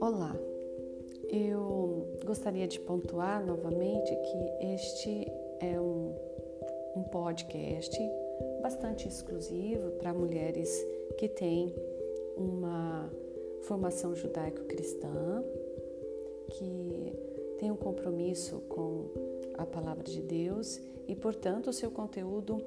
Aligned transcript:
Olá, 0.00 0.36
eu 1.28 2.08
gostaria 2.24 2.66
de 2.66 2.80
pontuar 2.80 3.46
novamente 3.46 4.10
que 4.10 4.74
este 4.74 5.30
é 5.60 5.80
um, 5.80 6.16
um 6.96 7.04
podcast 7.04 7.96
bastante 8.60 9.06
exclusivo 9.06 9.92
para 9.92 10.12
mulheres 10.12 10.84
que 11.16 11.28
têm 11.28 11.72
uma 12.36 13.08
formação 13.62 14.16
judaico-cristã, 14.16 15.44
que 16.48 17.12
tem 17.60 17.70
um 17.70 17.76
compromisso 17.76 18.60
com 18.68 19.04
a 19.56 19.64
palavra 19.64 20.02
de 20.02 20.20
Deus 20.22 20.80
e, 21.10 21.16
portanto, 21.16 21.70
o 21.70 21.72
seu 21.72 21.90
conteúdo 21.90 22.62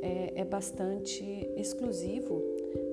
é, 0.00 0.34
é 0.36 0.44
bastante 0.44 1.24
exclusivo, 1.56 2.40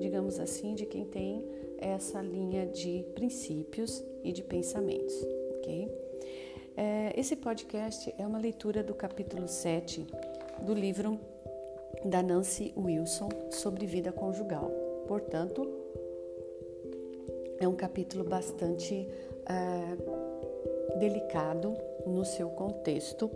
digamos 0.00 0.40
assim, 0.40 0.74
de 0.74 0.84
quem 0.84 1.04
tem 1.04 1.44
essa 1.78 2.20
linha 2.20 2.66
de 2.66 3.04
princípios 3.14 4.02
e 4.24 4.32
de 4.32 4.42
pensamentos, 4.42 5.14
ok? 5.58 5.88
É, 6.76 7.12
esse 7.16 7.36
podcast 7.36 8.12
é 8.18 8.26
uma 8.26 8.38
leitura 8.40 8.82
do 8.82 8.94
capítulo 8.94 9.46
7 9.46 10.04
do 10.62 10.74
livro 10.74 11.20
da 12.04 12.20
Nancy 12.20 12.74
Wilson 12.76 13.28
sobre 13.52 13.86
vida 13.86 14.10
conjugal. 14.10 14.72
Portanto, 15.06 15.70
é 17.60 17.68
um 17.68 17.76
capítulo 17.76 18.24
bastante 18.24 19.08
é, 19.48 20.98
delicado 20.98 21.76
no 22.04 22.24
seu 22.24 22.48
contexto. 22.50 23.30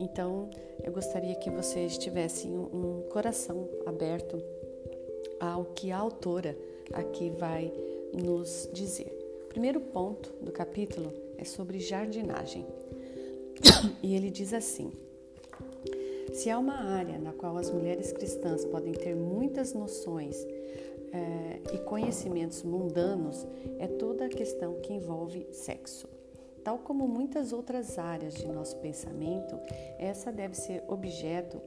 Então, 0.00 0.48
eu 0.82 0.90
gostaria 0.90 1.34
que 1.34 1.50
vocês 1.50 1.98
tivessem 1.98 2.56
um, 2.56 3.02
coração 3.10 3.68
aberto 3.84 4.42
ao 5.38 5.66
que 5.66 5.92
a 5.92 5.98
autora 5.98 6.56
aqui 6.94 7.28
vai 7.28 7.70
nos 8.14 8.66
dizer. 8.72 9.14
O 9.44 9.48
primeiro 9.48 9.78
ponto 9.78 10.32
do 10.40 10.50
capítulo 10.50 11.12
é 11.36 11.44
sobre 11.44 11.78
jardinagem. 11.78 12.66
E 14.02 14.14
ele 14.14 14.30
diz 14.30 14.54
assim: 14.54 14.90
se 16.32 16.48
há 16.48 16.58
uma 16.58 16.74
área 16.74 17.18
na 17.18 17.32
qual 17.32 17.58
as 17.58 17.70
mulheres 17.70 18.12
cristãs 18.12 18.64
podem 18.64 18.92
ter 18.92 19.14
muitas 19.14 19.74
noções 19.74 20.46
é, 21.12 21.74
e 21.74 21.78
conhecimentos 21.78 22.62
mundanos, 22.62 23.46
é 23.78 23.86
toda 23.86 24.26
a 24.26 24.28
questão 24.28 24.80
que 24.80 24.92
envolve 24.92 25.46
sexo. 25.52 26.08
Tal 26.64 26.78
como 26.78 27.08
muitas 27.08 27.52
outras 27.52 27.98
áreas 27.98 28.34
de 28.34 28.46
nosso 28.46 28.76
pensamento, 28.76 29.58
essa 29.98 30.30
deve 30.30 30.54
ser 30.54 30.84
objeto 30.88 31.60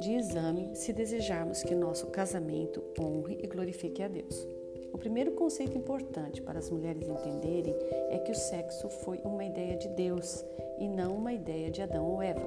de 0.00 0.14
exame 0.14 0.74
se 0.74 0.92
desejarmos 0.92 1.62
que 1.62 1.74
nosso 1.74 2.08
casamento 2.08 2.82
honre 2.98 3.38
e 3.42 3.46
glorifique 3.46 4.02
a 4.02 4.08
Deus. 4.08 4.46
O 4.92 4.98
primeiro 4.98 5.32
conceito 5.32 5.78
importante 5.78 6.42
para 6.42 6.58
as 6.58 6.68
mulheres 6.68 7.08
entenderem 7.08 7.74
é 8.10 8.18
que 8.18 8.32
o 8.32 8.34
sexo 8.34 8.88
foi 8.88 9.18
uma 9.24 9.44
ideia 9.44 9.76
de 9.76 9.88
Deus 9.88 10.44
e 10.78 10.88
não 10.88 11.16
uma 11.16 11.32
ideia 11.32 11.70
de 11.70 11.80
Adão 11.80 12.04
ou 12.04 12.20
Eva. 12.20 12.46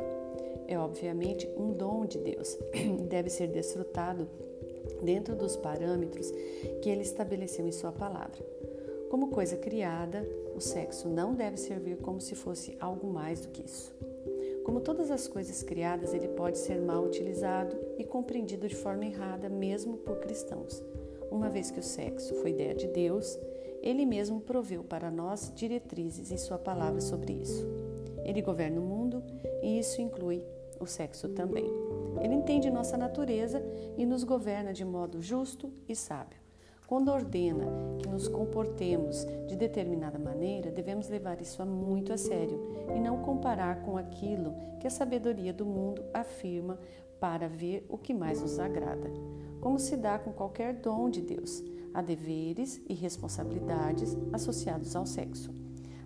É 0.68 0.78
obviamente 0.78 1.50
um 1.58 1.72
dom 1.72 2.06
de 2.06 2.18
Deus, 2.18 2.58
deve 3.08 3.30
ser 3.30 3.48
desfrutado 3.48 4.28
dentro 5.02 5.36
dos 5.36 5.56
parâmetros 5.56 6.30
que 6.82 6.90
ele 6.90 7.02
estabeleceu 7.02 7.68
em 7.68 7.72
Sua 7.72 7.92
palavra. 7.92 8.44
Como 9.14 9.28
coisa 9.28 9.56
criada, 9.56 10.28
o 10.56 10.60
sexo 10.60 11.08
não 11.08 11.36
deve 11.36 11.56
servir 11.56 11.98
como 11.98 12.20
se 12.20 12.34
fosse 12.34 12.76
algo 12.80 13.06
mais 13.06 13.42
do 13.42 13.50
que 13.50 13.62
isso. 13.64 13.96
Como 14.66 14.82
todas 14.82 15.12
as 15.12 15.28
coisas 15.28 15.62
criadas, 15.62 16.16
ele 16.16 16.30
pode 16.30 16.58
ser 16.58 16.82
mal 16.82 17.04
utilizado 17.04 17.78
e 18.00 18.04
compreendido 18.04 18.68
de 18.68 18.76
forma 18.76 19.06
errada, 19.06 19.50
mesmo 19.50 19.98
por 19.98 20.18
cristãos. 20.18 20.84
Uma 21.30 21.48
vez 21.48 21.70
que 21.70 21.80
o 21.80 21.84
sexo 21.84 22.34
foi 22.42 22.50
ideia 22.50 22.74
de 22.74 22.88
Deus, 22.88 23.38
ele 23.84 24.04
mesmo 24.04 24.42
proveu 24.42 24.84
para 24.84 25.12
nós 25.12 25.54
diretrizes 25.54 26.32
em 26.32 26.38
sua 26.38 26.58
palavra 26.58 27.00
sobre 27.00 27.34
isso. 27.34 27.68
Ele 28.26 28.42
governa 28.42 28.82
o 28.82 28.84
mundo 28.84 29.24
e 29.62 29.78
isso 29.78 30.02
inclui 30.02 30.44
o 30.80 30.88
sexo 30.88 31.30
também. 31.30 31.72
Ele 32.20 32.34
entende 32.34 32.68
nossa 32.72 32.98
natureza 32.98 33.64
e 33.96 34.08
nos 34.08 34.24
governa 34.24 34.74
de 34.74 34.84
modo 34.84 35.22
justo 35.22 35.72
e 35.88 35.96
sábio. 35.96 36.43
Quando 36.88 37.10
ordena 37.10 37.66
que 38.00 38.08
nos 38.08 38.28
comportemos 38.28 39.26
de 39.48 39.56
determinada 39.56 40.20
maneira, 40.20 40.70
devemos 40.70 41.08
levar 41.08 41.42
isso 41.42 41.66
muito 41.66 42.12
a 42.12 42.18
sério 42.18 42.60
e 42.96 43.00
não 43.00 43.22
comparar 43.22 43.82
com 43.82 43.98
aquilo 43.98 44.54
que 44.80 44.88
a 44.88 44.92
sabedoria 44.92 45.54
do 45.54 45.66
mundo 45.66 46.04
afirma 46.14 46.78
para 47.20 47.48
ver 47.48 47.86
o 47.90 47.98
que 47.98 48.14
mais 48.14 48.42
nos 48.42 48.60
agrada. 48.60 49.10
Como 49.62 49.80
se 49.80 49.96
dá 49.96 50.20
com 50.20 50.34
qualquer 50.34 50.74
dom 50.74 51.10
de 51.10 51.22
Deus, 51.22 51.64
há 51.94 52.02
deveres 52.02 52.82
e 52.90 52.94
responsabilidades 52.94 54.18
associados 54.34 54.94
ao 54.96 55.06
sexo. 55.06 55.54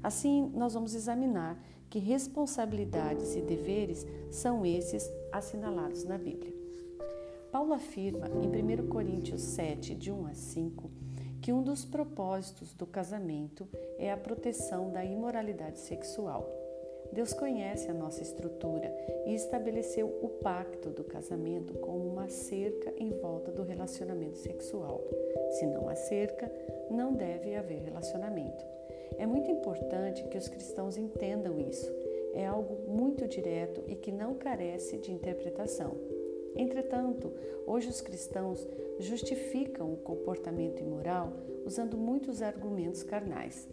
Assim, 0.03 0.51
nós 0.53 0.75
vamos 0.75 0.93
examinar 0.93 1.59
que 1.89 1.99
responsabilidades 1.99 3.35
e 3.35 3.41
deveres 3.41 4.05
são 4.29 4.65
esses 4.65 5.09
assinalados 5.31 6.03
na 6.03 6.17
Bíblia. 6.17 6.56
Paulo 7.57 7.73
afirma 7.73 8.27
em 8.27 8.83
1 8.83 8.87
Coríntios 8.87 9.41
7, 9.41 9.95
de 9.95 10.11
1 10.11 10.27
a 10.27 10.33
5, 10.35 10.91
que 11.41 11.51
um 11.51 11.63
dos 11.63 11.83
propósitos 11.83 12.71
do 12.75 12.85
casamento 12.85 13.67
é 13.97 14.11
a 14.11 14.15
proteção 14.15 14.91
da 14.91 15.03
imoralidade 15.03 15.79
sexual. 15.79 16.47
Deus 17.11 17.33
conhece 17.33 17.89
a 17.89 17.95
nossa 17.95 18.21
estrutura 18.21 18.95
e 19.25 19.33
estabeleceu 19.33 20.05
o 20.21 20.29
pacto 20.29 20.91
do 20.91 21.03
casamento 21.03 21.73
como 21.79 22.07
uma 22.07 22.29
cerca 22.29 22.93
em 22.95 23.09
volta 23.09 23.51
do 23.51 23.63
relacionamento 23.63 24.37
sexual. 24.37 25.03
Se 25.57 25.65
não 25.65 25.89
há 25.89 25.95
cerca, 25.95 26.51
não 26.91 27.11
deve 27.11 27.55
haver 27.55 27.81
relacionamento. 27.81 28.63
É 29.17 29.25
muito 29.25 29.49
importante 29.49 30.23
que 30.27 30.37
os 30.37 30.47
cristãos 30.47 30.95
entendam 30.95 31.59
isso. 31.59 31.91
É 32.35 32.45
algo 32.45 32.87
muito 32.87 33.27
direto 33.27 33.83
e 33.87 33.95
que 33.95 34.11
não 34.11 34.35
carece 34.35 34.99
de 34.99 35.11
interpretação. 35.11 36.16
Entretanto, 36.57 37.31
hoje 37.65 37.87
os 37.89 38.01
cristãos 38.01 38.67
justificam 38.99 39.93
o 39.93 39.97
comportamento 39.97 40.81
imoral 40.81 41.33
usando 41.65 41.97
muitos 41.97 42.41
argumentos 42.41 43.03
carnais. 43.03 43.67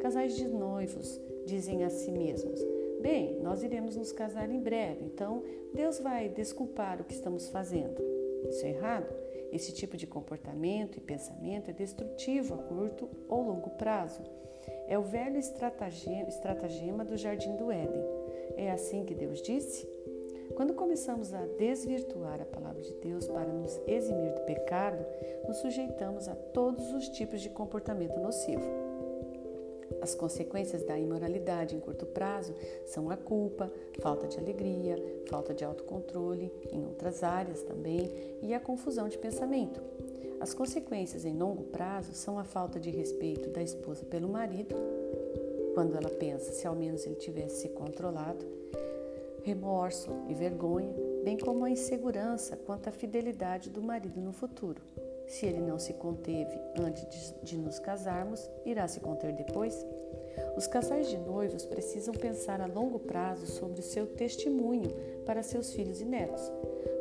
Casais 0.00 0.36
de 0.36 0.48
noivos 0.48 1.20
dizem 1.46 1.84
a 1.84 1.90
si 1.90 2.10
mesmos: 2.10 2.60
Bem, 3.00 3.38
nós 3.40 3.62
iremos 3.62 3.96
nos 3.96 4.12
casar 4.12 4.50
em 4.50 4.60
breve, 4.60 5.04
então 5.04 5.42
Deus 5.74 5.98
vai 5.98 6.28
desculpar 6.28 7.00
o 7.00 7.04
que 7.04 7.14
estamos 7.14 7.48
fazendo. 7.48 8.02
Isso 8.48 8.64
é 8.64 8.70
errado? 8.70 9.14
Esse 9.52 9.72
tipo 9.72 9.96
de 9.96 10.06
comportamento 10.06 10.96
e 10.96 11.00
pensamento 11.00 11.70
é 11.70 11.72
destrutivo 11.72 12.54
a 12.54 12.58
curto 12.58 13.08
ou 13.28 13.42
longo 13.42 13.70
prazo. 13.70 14.22
É 14.88 14.98
o 14.98 15.02
velho 15.02 15.38
estratagema, 15.38 17.04
do 17.04 17.16
jardim 17.16 17.54
do 17.56 17.70
Éden. 17.70 18.02
É 18.56 18.70
assim 18.70 19.04
que 19.04 19.14
Deus 19.14 19.40
disse? 19.40 19.88
Quando 20.54 20.72
começamos 20.74 21.34
a 21.34 21.44
desvirtuar 21.58 22.40
a 22.40 22.44
palavra 22.44 22.80
de 22.80 22.94
Deus 22.94 23.26
para 23.26 23.52
nos 23.52 23.80
eximir 23.86 24.32
do 24.34 24.42
pecado, 24.42 25.04
nos 25.48 25.56
sujeitamos 25.56 26.28
a 26.28 26.34
todos 26.34 26.92
os 26.92 27.08
tipos 27.08 27.40
de 27.40 27.50
comportamento 27.50 28.18
nocivo. 28.20 28.62
As 30.00 30.14
consequências 30.14 30.84
da 30.84 30.98
imoralidade 30.98 31.74
em 31.74 31.80
curto 31.80 32.06
prazo 32.06 32.54
são 32.86 33.10
a 33.10 33.16
culpa, 33.16 33.72
falta 34.00 34.28
de 34.28 34.38
alegria, 34.38 34.96
falta 35.28 35.52
de 35.52 35.64
autocontrole 35.64 36.52
em 36.70 36.84
outras 36.84 37.22
áreas 37.22 37.62
também 37.62 38.38
e 38.40 38.54
a 38.54 38.60
confusão 38.60 39.08
de 39.08 39.18
pensamento. 39.18 39.80
As 40.40 40.54
consequências 40.54 41.24
em 41.24 41.36
longo 41.36 41.64
prazo 41.64 42.14
são 42.14 42.38
a 42.38 42.44
falta 42.44 42.78
de 42.78 42.90
respeito 42.90 43.50
da 43.50 43.62
esposa 43.62 44.04
pelo 44.04 44.28
marido, 44.28 44.74
quando 45.74 45.96
ela 45.96 46.10
pensa 46.10 46.52
se 46.52 46.66
ao 46.66 46.74
menos 46.74 47.04
ele 47.04 47.16
tivesse 47.16 47.62
se 47.62 47.68
controlado, 47.70 48.46
remorso 49.44 50.10
e 50.26 50.34
vergonha, 50.34 50.92
bem 51.22 51.36
como 51.36 51.64
a 51.64 51.70
insegurança 51.70 52.56
quanto 52.56 52.88
à 52.88 52.92
fidelidade 52.92 53.68
do 53.70 53.82
marido 53.82 54.20
no 54.20 54.32
futuro. 54.32 54.82
Se 55.26 55.46
ele 55.46 55.60
não 55.60 55.78
se 55.78 55.92
conteve 55.94 56.58
antes 56.78 57.34
de 57.42 57.56
nos 57.56 57.78
casarmos, 57.78 58.50
irá 58.64 58.88
se 58.88 59.00
conter 59.00 59.32
depois? 59.32 59.86
Os 60.56 60.66
casais 60.66 61.08
de 61.08 61.18
noivos 61.18 61.64
precisam 61.66 62.14
pensar 62.14 62.60
a 62.60 62.66
longo 62.66 62.98
prazo 62.98 63.46
sobre 63.46 63.80
o 63.80 63.82
seu 63.82 64.06
testemunho 64.06 64.90
para 65.26 65.42
seus 65.42 65.72
filhos 65.72 66.00
e 66.00 66.04
netos. 66.04 66.50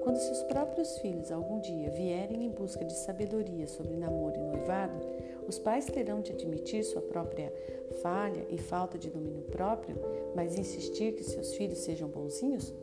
Quando 0.04 0.18
seus 0.18 0.44
próprios 0.44 0.98
filhos 0.98 1.32
algum 1.32 1.62
dia 1.62 1.90
vierem 1.92 2.46
em 2.46 2.52
busca 2.52 2.84
de 2.84 2.94
sabedoria 2.94 3.68
sobre 3.68 3.96
namoro 3.96 4.36
e 4.36 4.40
noivado, 4.40 5.00
os 5.48 5.60
pais 5.60 5.86
terão 5.86 6.22
de 6.22 6.32
admitir 6.32 6.84
sua 6.84 7.02
própria 7.02 7.54
falha 8.02 8.46
e 8.50 8.58
falta 8.58 8.98
de 8.98 9.10
domínio 9.10 9.44
próprio, 9.44 9.96
mas 10.36 10.58
insistir 10.58 11.14
que 11.14 11.24
seus 11.24 11.54
filhos 11.56 11.80
sejam 11.80 12.08
bonzinhos? 12.10 12.74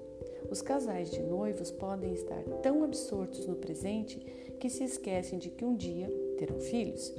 Os 0.50 0.62
casais 0.62 1.10
de 1.10 1.22
noivos 1.22 1.70
podem 1.70 2.12
estar 2.12 2.42
tão 2.62 2.82
absortos 2.82 3.46
no 3.46 3.56
presente 3.56 4.18
que 4.58 4.68
se 4.68 4.84
esquecem 4.84 5.38
de 5.38 5.50
que 5.50 5.64
um 5.64 5.76
dia 5.76 6.08
terão 6.38 6.58
filhos. 6.60 7.14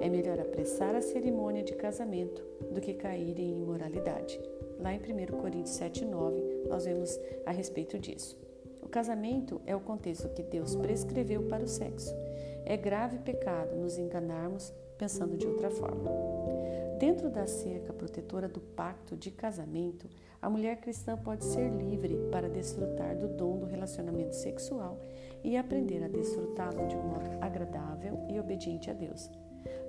É 0.00 0.08
melhor 0.08 0.38
apressar 0.38 0.94
a 0.94 1.00
cerimônia 1.00 1.62
de 1.62 1.74
casamento 1.74 2.44
do 2.72 2.80
que 2.80 2.94
cair 2.94 3.38
em 3.38 3.52
imoralidade. 3.52 4.40
Lá 4.78 4.92
em 4.92 4.98
1 4.98 5.36
Coríntios 5.38 5.78
7,9, 5.78 6.68
nós 6.68 6.84
vemos 6.84 7.18
a 7.46 7.50
respeito 7.50 7.98
disso. 7.98 8.36
O 8.82 8.88
casamento 8.88 9.60
é 9.66 9.74
o 9.74 9.80
contexto 9.80 10.28
que 10.30 10.42
Deus 10.42 10.76
prescreveu 10.76 11.42
para 11.44 11.64
o 11.64 11.68
sexo. 11.68 12.14
É 12.68 12.76
grave 12.76 13.16
pecado 13.20 13.74
nos 13.74 13.96
enganarmos 13.96 14.74
pensando 14.98 15.38
de 15.38 15.46
outra 15.46 15.70
forma. 15.70 16.10
Dentro 16.98 17.30
da 17.30 17.46
cerca 17.46 17.94
protetora 17.94 18.46
do 18.46 18.60
pacto 18.60 19.16
de 19.16 19.30
casamento, 19.30 20.06
a 20.42 20.50
mulher 20.50 20.76
cristã 20.76 21.16
pode 21.16 21.46
ser 21.46 21.70
livre 21.70 22.28
para 22.30 22.46
desfrutar 22.46 23.16
do 23.16 23.26
dom 23.26 23.56
do 23.56 23.64
relacionamento 23.64 24.36
sexual 24.36 25.00
e 25.42 25.56
aprender 25.56 26.04
a 26.04 26.08
desfrutá-lo 26.08 26.86
de 26.88 26.94
um 26.94 27.04
modo 27.04 27.30
agradável 27.40 28.18
e 28.28 28.38
obediente 28.38 28.90
a 28.90 28.92
Deus. 28.92 29.30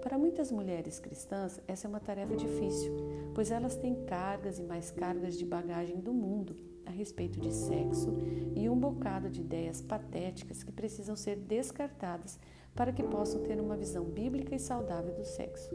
Para 0.02 0.18
muitas 0.18 0.50
mulheres 0.50 1.00
cristãs, 1.00 1.60
essa 1.68 1.86
é 1.86 1.90
uma 1.90 2.00
tarefa 2.00 2.34
difícil, 2.34 2.96
pois 3.36 3.52
elas 3.52 3.76
têm 3.76 4.06
cargas 4.06 4.58
e 4.58 4.64
mais 4.64 4.90
cargas 4.90 5.38
de 5.38 5.46
bagagem 5.46 6.00
do 6.00 6.14
mundo 6.14 6.56
a 6.86 6.92
respeito 6.92 7.42
de 7.42 7.54
sexo 7.54 8.14
e 8.56 8.70
um 8.70 8.80
bocado 8.80 9.30
de 9.30 9.42
ideias 9.42 9.82
patéticas 9.82 10.64
que 10.64 10.72
precisam 10.72 11.18
ser 11.18 11.36
descartadas 11.36 12.40
para 12.80 12.94
que 12.94 13.04
possam 13.04 13.42
ter 13.42 13.60
uma 13.60 13.76
visão 13.76 14.06
bíblica 14.06 14.56
e 14.56 14.60
saudável 14.60 15.14
do 15.14 15.26
sexo. 15.26 15.70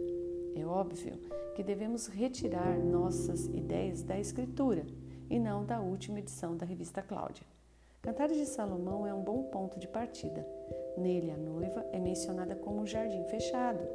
É 0.57 0.65
óbvio 0.65 1.19
que 1.55 1.63
devemos 1.63 2.07
retirar 2.07 2.79
nossas 2.79 3.45
ideias 3.49 4.03
da 4.03 4.19
Escritura 4.19 4.87
e 5.29 5.39
não 5.39 5.67
da 5.67 5.83
última 5.83 6.21
edição 6.21 6.57
da 6.57 6.65
revista 6.65 7.03
Cláudia. 7.03 7.45
Cantares 8.01 8.39
de 8.39 8.47
Salomão 8.47 9.07
é 9.07 9.13
um 9.13 9.23
bom 9.23 9.43
ponto 9.43 9.79
de 9.79 9.87
partida. 9.87 10.49
Nele, 10.97 11.31
a 11.31 11.37
noiva 11.37 11.85
é 11.93 11.99
mencionada 11.99 12.57
como 12.57 12.81
um 12.81 12.87
jardim 12.87 13.23
fechado. 13.25 13.87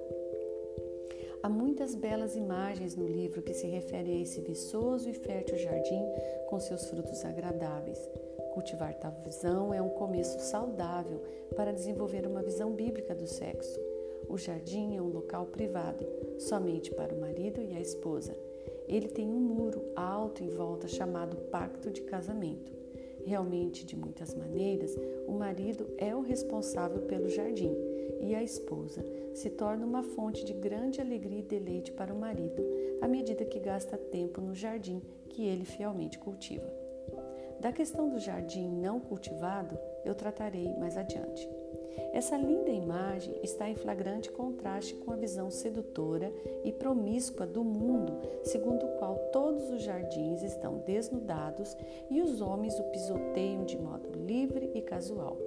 Há 1.41 1.50
muitas 1.50 1.95
belas 1.95 2.35
imagens 2.35 2.95
no 2.95 3.07
livro 3.07 3.41
que 3.41 3.56
se 3.56 3.65
referem 3.65 4.19
a 4.19 4.21
esse 4.21 4.39
viçoso 4.41 5.09
e 5.09 5.15
fértil 5.15 5.57
jardim 5.57 6.06
com 6.47 6.59
seus 6.59 6.85
frutos 6.85 7.25
agradáveis. 7.25 8.07
Cultivar 8.54 8.94
tal 8.96 9.12
visão 9.24 9.74
é 9.74 9.81
um 9.81 9.90
começo 9.90 10.40
saudável 10.40 11.22
para 11.56 11.72
desenvolver 11.72 12.25
uma 12.25 12.42
visão 12.42 12.72
bíblica 12.74 13.13
do 13.13 13.28
sexo. 13.28 13.80
O 14.28 14.38
jardim 14.38 14.96
é 14.96 15.01
um 15.01 15.07
local 15.07 15.46
privado, 15.46 16.06
somente 16.38 16.92
para 16.92 17.13
o 17.13 17.19
marido 17.19 17.62
e 17.62 17.75
a 17.75 17.80
esposa. 17.80 18.36
Ele 18.88 19.07
tem 19.07 19.28
um 19.28 19.40
muro 19.40 19.84
alto 19.96 20.44
em 20.44 20.50
volta 20.50 20.88
chamado 20.88 21.38
Pacto 21.51 21.92
de 21.92 22.01
Casamento. 22.01 22.72
Realmente, 23.25 23.86
de 23.86 23.96
muitas 23.96 24.34
maneiras, 24.34 24.95
o 25.28 25.31
marido 25.34 25.88
é 25.98 26.16
o 26.16 26.22
responsável 26.22 27.02
pelo 27.04 27.30
jardim 27.30 27.75
e 28.19 28.36
a 28.36 28.44
esposa 28.44 29.04
se 29.34 29.50
torna 29.50 29.86
uma 29.86 30.04
fonte 30.04 30.44
de 30.44 30.54
grande 30.54 31.00
alegria 31.00 31.40
e 31.40 31.44
deleite 31.44 31.92
para 31.92 32.13
o 32.13 32.19
marido 32.19 32.63
à 33.02 33.07
medida 33.07 33.45
que 33.45 33.60
gasta 33.60 33.98
tempo 33.98 34.42
no 34.42 34.54
jardim 34.54 35.02
que 35.30 35.45
ele 35.45 35.66
fielmente 35.66 36.19
cultiva. 36.19 36.88
Da 37.59 37.71
questão 37.73 38.09
do 38.09 38.19
jardim 38.19 38.69
não 38.69 39.00
cultivado, 39.00 39.77
eu 40.06 40.15
tratarei 40.15 40.73
mais 40.77 40.95
adiante. 40.95 41.47
Essa 42.13 42.38
linda 42.38 42.69
imagem 42.69 43.35
está 43.44 43.69
em 43.69 43.75
flagrante 43.75 44.31
contraste 44.31 44.95
com 44.95 45.11
a 45.11 45.15
visão 45.15 45.51
sedutora 45.51 46.31
e 46.63 46.71
promíscua 46.71 47.45
do 47.45 47.63
mundo, 47.63 48.17
segundo 48.44 48.85
o 48.85 48.97
qual 48.97 49.15
todos 49.31 49.69
os 49.69 49.81
jardins 49.81 50.41
estão 50.41 50.77
desnudados 50.79 51.75
e 52.09 52.21
os 52.21 52.41
homens 52.41 52.79
o 52.79 52.83
pisoteiam 52.85 53.65
de 53.65 53.77
modo 53.77 54.09
livre 54.17 54.71
e 54.73 54.81
casual. 54.81 55.38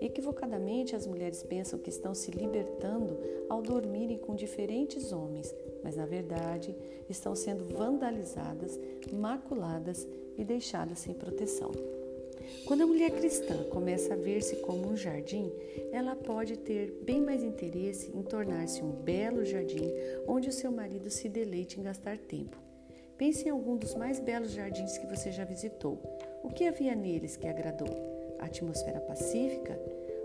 Equivocadamente, 0.00 0.94
as 0.94 1.06
mulheres 1.06 1.42
pensam 1.42 1.78
que 1.78 1.90
estão 1.90 2.14
se 2.14 2.30
libertando 2.30 3.18
ao 3.48 3.60
dormirem 3.60 4.18
com 4.18 4.34
diferentes 4.34 5.12
homens, 5.12 5.54
mas 5.82 5.96
na 5.96 6.06
verdade 6.06 6.76
estão 7.08 7.34
sendo 7.34 7.64
vandalizadas, 7.64 8.78
maculadas 9.12 10.06
e 10.38 10.44
deixadas 10.44 11.00
sem 11.00 11.12
proteção. 11.12 11.72
Quando 12.64 12.82
a 12.82 12.86
mulher 12.86 13.10
cristã 13.10 13.64
começa 13.64 14.14
a 14.14 14.16
ver-se 14.16 14.56
como 14.56 14.88
um 14.88 14.96
jardim, 14.96 15.52
ela 15.92 16.16
pode 16.16 16.56
ter 16.56 16.98
bem 17.02 17.20
mais 17.20 17.42
interesse 17.42 18.10
em 18.14 18.22
tornar-se 18.22 18.82
um 18.82 18.90
belo 18.90 19.44
jardim 19.44 19.92
onde 20.26 20.48
o 20.48 20.52
seu 20.52 20.70
marido 20.70 21.10
se 21.10 21.28
deleite 21.28 21.78
em 21.78 21.82
gastar 21.82 22.16
tempo. 22.16 22.56
Pense 23.18 23.46
em 23.46 23.50
algum 23.50 23.76
dos 23.76 23.94
mais 23.94 24.20
belos 24.20 24.52
jardins 24.52 24.96
que 24.96 25.06
você 25.06 25.32
já 25.32 25.44
visitou. 25.44 25.98
O 26.42 26.50
que 26.50 26.68
havia 26.68 26.94
neles 26.94 27.36
que 27.36 27.48
agradou? 27.48 27.88
A 28.38 28.44
atmosfera 28.44 29.00
pacífica? 29.00 29.78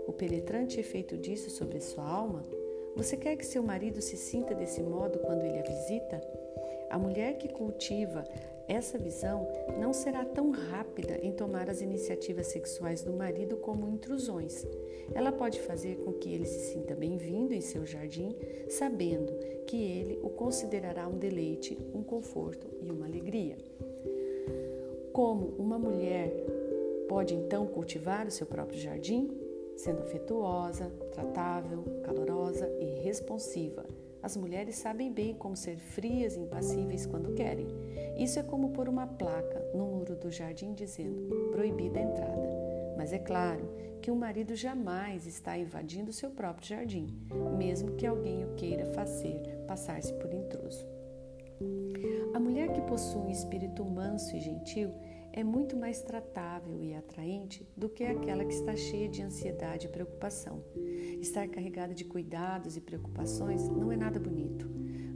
O 0.06 0.12
penetrante 0.12 0.78
efeito 0.78 1.16
disso 1.16 1.50
sobre 1.50 1.80
sua 1.80 2.04
alma? 2.04 2.44
Você 2.96 3.16
quer 3.16 3.36
que 3.36 3.44
seu 3.44 3.62
marido 3.62 4.00
se 4.00 4.16
sinta 4.16 4.54
desse 4.54 4.80
modo 4.80 5.18
quando 5.18 5.42
ele 5.44 5.58
a 5.58 5.62
visita? 5.62 6.20
A 6.88 6.96
mulher 6.96 7.36
que 7.36 7.48
cultiva 7.48 8.24
essa 8.66 8.96
visão 8.96 9.46
não 9.78 9.92
será 9.92 10.24
tão 10.24 10.50
rápida 10.50 11.18
em 11.22 11.32
tomar 11.32 11.68
as 11.68 11.80
iniciativas 11.80 12.46
sexuais 12.48 13.02
do 13.02 13.12
marido 13.12 13.56
como 13.56 13.88
intrusões. 13.88 14.66
Ela 15.14 15.32
pode 15.32 15.60
fazer 15.60 15.96
com 15.98 16.12
que 16.12 16.32
ele 16.32 16.46
se 16.46 16.72
sinta 16.72 16.94
bem-vindo 16.94 17.52
em 17.52 17.60
seu 17.60 17.84
jardim, 17.84 18.34
sabendo 18.68 19.32
que 19.66 19.76
ele 19.76 20.18
o 20.22 20.30
considerará 20.30 21.06
um 21.06 21.18
deleite, 21.18 21.78
um 21.94 22.02
conforto 22.02 22.66
e 22.80 22.90
uma 22.90 23.06
alegria. 23.06 23.56
Como 25.12 25.48
uma 25.58 25.78
mulher 25.78 26.32
pode 27.08 27.34
então 27.34 27.66
cultivar 27.66 28.26
o 28.26 28.30
seu 28.30 28.46
próprio 28.46 28.80
jardim? 28.80 29.30
Sendo 29.76 30.02
afetuosa, 30.02 30.90
tratável, 31.12 31.82
calorosa 32.04 32.68
e 32.80 33.00
responsiva 33.00 33.84
as 34.24 34.38
mulheres 34.38 34.76
sabem 34.76 35.12
bem 35.12 35.34
como 35.34 35.54
ser 35.54 35.76
frias 35.76 36.34
e 36.34 36.40
impassíveis 36.40 37.04
quando 37.04 37.34
querem. 37.34 37.66
Isso 38.16 38.38
é 38.38 38.42
como 38.42 38.70
pôr 38.70 38.88
uma 38.88 39.06
placa 39.06 39.60
no 39.74 39.86
muro 39.86 40.14
do 40.16 40.30
jardim 40.30 40.72
dizendo 40.72 41.50
proibida 41.50 41.98
a 41.98 42.02
entrada. 42.02 42.48
Mas 42.96 43.12
é 43.12 43.18
claro 43.18 43.68
que 44.00 44.10
o 44.10 44.16
marido 44.16 44.54
jamais 44.54 45.26
está 45.26 45.58
invadindo 45.58 46.12
seu 46.12 46.30
próprio 46.30 46.68
jardim, 46.68 47.18
mesmo 47.56 47.96
que 47.96 48.06
alguém 48.06 48.44
o 48.44 48.54
queira 48.54 48.86
fazer 48.86 49.40
passar-se 49.66 50.12
por 50.14 50.32
intruso. 50.32 50.86
A 52.34 52.40
mulher 52.40 52.72
que 52.72 52.82
possui 52.82 53.20
um 53.20 53.30
espírito 53.30 53.84
manso 53.84 54.36
e 54.36 54.40
gentil 54.40 54.90
é 55.32 55.42
muito 55.42 55.76
mais 55.76 56.00
tratável 56.00 56.82
e 56.82 56.94
atraente 56.94 57.66
do 57.76 57.88
que 57.88 58.04
aquela 58.04 58.44
que 58.44 58.54
está 58.54 58.76
cheia 58.76 59.08
de 59.08 59.22
ansiedade 59.22 59.86
e 59.86 59.90
preocupação. 59.90 60.62
Estar 61.20 61.48
carregada 61.48 61.94
de 61.94 62.04
cuidados 62.04 62.76
e 62.76 62.80
preocupações 62.80 63.68
não 63.68 63.90
é 63.90 63.96
nada 63.96 64.20
bonito. 64.20 64.73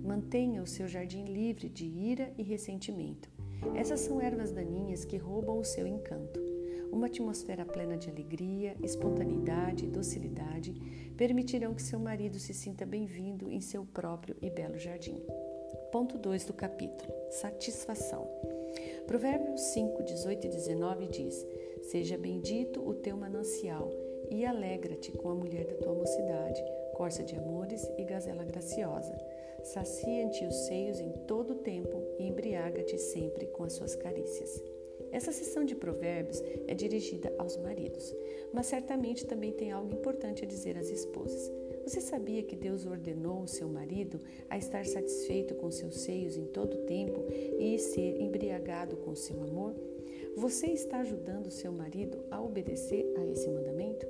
Mantenha 0.08 0.62
o 0.62 0.66
seu 0.66 0.88
jardim 0.88 1.26
livre 1.26 1.68
de 1.68 1.84
ira 1.84 2.32
e 2.38 2.42
ressentimento. 2.42 3.28
Essas 3.74 4.00
são 4.00 4.18
ervas 4.22 4.50
daninhas 4.50 5.04
que 5.04 5.18
roubam 5.18 5.58
o 5.58 5.64
seu 5.64 5.86
encanto. 5.86 6.40
Uma 6.90 7.08
atmosfera 7.08 7.66
plena 7.66 7.94
de 7.94 8.08
alegria, 8.08 8.74
espontaneidade 8.82 9.84
e 9.84 9.88
docilidade 9.90 10.72
permitirão 11.14 11.74
que 11.74 11.82
seu 11.82 11.98
marido 11.98 12.38
se 12.38 12.54
sinta 12.54 12.86
bem-vindo 12.86 13.50
em 13.50 13.60
seu 13.60 13.84
próprio 13.84 14.34
e 14.40 14.48
belo 14.48 14.78
jardim. 14.78 15.22
Ponto 15.92 16.16
2 16.16 16.46
do 16.46 16.54
capítulo: 16.54 17.12
Satisfação. 17.30 18.26
Provérbios 19.06 19.60
5, 19.60 20.04
18 20.04 20.46
e 20.46 20.48
19 20.48 21.06
diz: 21.08 21.46
Seja 21.82 22.16
bendito 22.16 22.80
o 22.80 22.94
teu 22.94 23.14
manancial 23.14 23.90
e 24.30 24.46
alegra-te 24.46 25.12
com 25.12 25.28
a 25.28 25.34
mulher 25.34 25.66
da 25.66 25.74
tua 25.74 25.92
mocidade, 25.92 26.64
corça 26.94 27.22
de 27.22 27.36
amores 27.36 27.86
e 27.98 28.04
gazela 28.04 28.44
graciosa. 28.44 29.14
Sacia-te 29.62 30.44
os 30.44 30.54
seios 30.66 31.00
em 31.00 31.12
todo 31.26 31.52
o 31.52 31.58
tempo 31.58 32.02
e 32.18 32.24
embriaga-te 32.24 32.98
sempre 32.98 33.46
com 33.46 33.64
as 33.64 33.74
suas 33.74 33.94
carícias. 33.94 34.62
Essa 35.10 35.32
sessão 35.32 35.64
de 35.64 35.74
provérbios 35.74 36.42
é 36.66 36.74
dirigida 36.74 37.32
aos 37.38 37.56
maridos, 37.56 38.14
mas 38.52 38.66
certamente 38.66 39.26
também 39.26 39.52
tem 39.52 39.72
algo 39.72 39.92
importante 39.92 40.44
a 40.44 40.46
dizer 40.46 40.76
às 40.76 40.90
esposas. 40.90 41.50
Você 41.84 42.00
sabia 42.00 42.42
que 42.42 42.54
Deus 42.54 42.84
ordenou 42.84 43.42
o 43.42 43.48
seu 43.48 43.68
marido 43.68 44.20
a 44.50 44.58
estar 44.58 44.84
satisfeito 44.84 45.54
com 45.54 45.70
seus 45.70 45.96
seios 46.00 46.36
em 46.36 46.44
todo 46.44 46.74
o 46.74 46.84
tempo 46.84 47.24
e 47.58 47.78
ser 47.78 48.20
embriagado 48.20 48.96
com 48.98 49.14
seu 49.14 49.42
amor? 49.42 49.74
Você 50.36 50.66
está 50.66 50.98
ajudando 50.98 51.46
o 51.46 51.50
seu 51.50 51.72
marido 51.72 52.22
a 52.30 52.42
obedecer 52.42 53.10
a 53.16 53.26
esse 53.26 53.48
mandamento? 53.48 54.06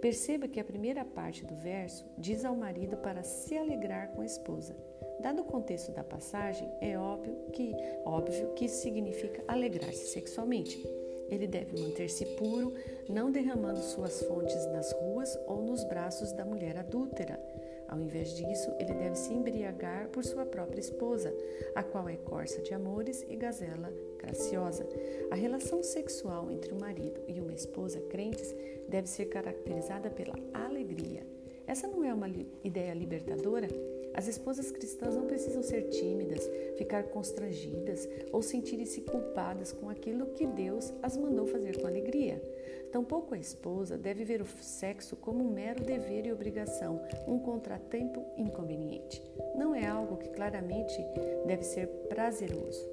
Perceba 0.00 0.48
que 0.48 0.58
a 0.58 0.64
primeira 0.64 1.04
parte 1.04 1.44
do 1.44 1.54
verso 1.54 2.06
diz 2.16 2.44
ao 2.44 2.56
marido 2.56 2.96
para 2.96 3.22
se 3.22 3.56
alegrar 3.56 4.08
com 4.12 4.22
a 4.22 4.26
esposa. 4.26 4.74
Dado 5.20 5.42
o 5.42 5.44
contexto 5.44 5.92
da 5.92 6.02
passagem, 6.02 6.72
é 6.80 6.98
óbvio 6.98 7.36
que, 7.52 7.74
óbvio 8.06 8.54
que 8.54 8.64
isso 8.64 8.80
significa 8.80 9.44
alegrar-se 9.46 10.06
sexualmente. 10.06 10.82
Ele 11.28 11.46
deve 11.46 11.78
manter-se 11.78 12.24
puro, 12.36 12.72
não 13.08 13.30
derramando 13.30 13.78
suas 13.80 14.22
fontes 14.22 14.66
nas 14.72 14.90
ruas 14.92 15.38
ou 15.46 15.62
nos 15.62 15.84
braços 15.84 16.32
da 16.32 16.44
mulher 16.44 16.78
adúltera. 16.78 17.38
Ao 17.86 18.00
invés 18.00 18.34
disso, 18.36 18.70
ele 18.78 18.94
deve 18.94 19.16
se 19.16 19.34
embriagar 19.34 20.08
por 20.08 20.24
sua 20.24 20.46
própria 20.46 20.80
esposa, 20.80 21.34
a 21.74 21.82
qual 21.82 22.08
é 22.08 22.16
corça 22.16 22.62
de 22.62 22.72
amores 22.72 23.26
e 23.28 23.36
gazela 23.36 23.92
graciosa. 24.16 24.88
A 25.30 25.34
relação 25.34 25.82
sexual 25.82 26.50
entre 26.50 26.72
um 26.72 26.78
marido 26.78 27.20
e 27.26 27.40
uma 27.40 27.52
esposa 27.52 28.00
crentes 28.02 28.54
deve 28.90 29.08
ser 29.08 29.26
caracterizada 29.26 30.10
pela 30.10 30.34
alegria. 30.52 31.24
Essa 31.66 31.86
não 31.86 32.02
é 32.02 32.12
uma 32.12 32.28
ideia 32.64 32.92
libertadora? 32.92 33.68
As 34.12 34.26
esposas 34.26 34.72
cristãs 34.72 35.14
não 35.14 35.26
precisam 35.26 35.62
ser 35.62 35.88
tímidas, 35.88 36.50
ficar 36.76 37.04
constrangidas 37.04 38.08
ou 38.32 38.42
sentirem-se 38.42 39.02
culpadas 39.02 39.72
com 39.72 39.88
aquilo 39.88 40.26
que 40.32 40.46
Deus 40.46 40.92
as 41.00 41.16
mandou 41.16 41.46
fazer 41.46 41.80
com 41.80 41.86
alegria. 41.86 42.42
Tampouco 42.90 43.34
a 43.34 43.38
esposa 43.38 43.96
deve 43.96 44.24
ver 44.24 44.42
o 44.42 44.46
sexo 44.60 45.14
como 45.14 45.44
um 45.44 45.52
mero 45.52 45.84
dever 45.84 46.26
e 46.26 46.32
obrigação, 46.32 47.00
um 47.28 47.38
contratempo 47.38 48.26
inconveniente. 48.36 49.22
Não 49.56 49.72
é 49.72 49.86
algo 49.86 50.16
que 50.16 50.28
claramente 50.30 50.98
deve 51.46 51.62
ser 51.62 51.86
prazeroso. 52.08 52.84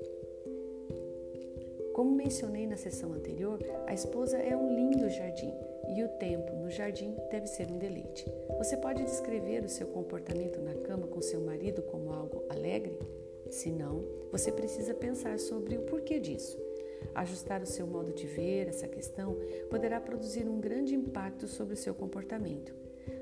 Como 1.96 2.12
mencionei 2.12 2.68
na 2.68 2.78
sessão 2.78 3.12
anterior, 3.12 3.60
a 3.88 3.94
esposa 3.96 4.38
é 4.38 4.56
um 4.56 4.76
lindo 4.76 5.10
jardim 5.10 5.52
e 5.88 6.04
o 6.04 6.08
tempo 6.08 6.56
no 6.56 6.70
jardim 6.70 7.16
deve 7.32 7.48
ser 7.48 7.72
um 7.72 7.78
deleite. 7.78 8.26
Você 8.58 8.78
pode 8.78 9.04
descrever 9.04 9.64
o 9.64 9.70
seu 9.70 9.88
comportamento 9.88 10.60
na 10.62 10.74
cama 10.74 11.08
com 11.08 11.22
seu 11.22 11.42
marido 11.42 11.82
como 11.82 12.12
algo 12.12 12.44
alegre? 12.50 12.98
Se 13.50 13.72
não, 13.72 14.04
você 14.32 14.52
precisa 14.52 14.94
pensar 14.94 15.40
sobre 15.40 15.78
o 15.78 15.84
porquê 15.84 16.20
disso. 16.20 16.58
Ajustar 17.16 17.62
o 17.62 17.66
seu 17.66 17.88
modo 17.88 18.12
de 18.12 18.26
ver 18.26 18.68
essa 18.68 18.88
questão 18.88 19.38
poderá 19.70 20.00
produzir 20.00 20.48
um 20.48 20.60
grande 20.60 20.96
impacto 20.96 21.48
sobre 21.48 21.74
o 21.74 21.78
seu 21.78 21.94
comportamento. 21.94 22.74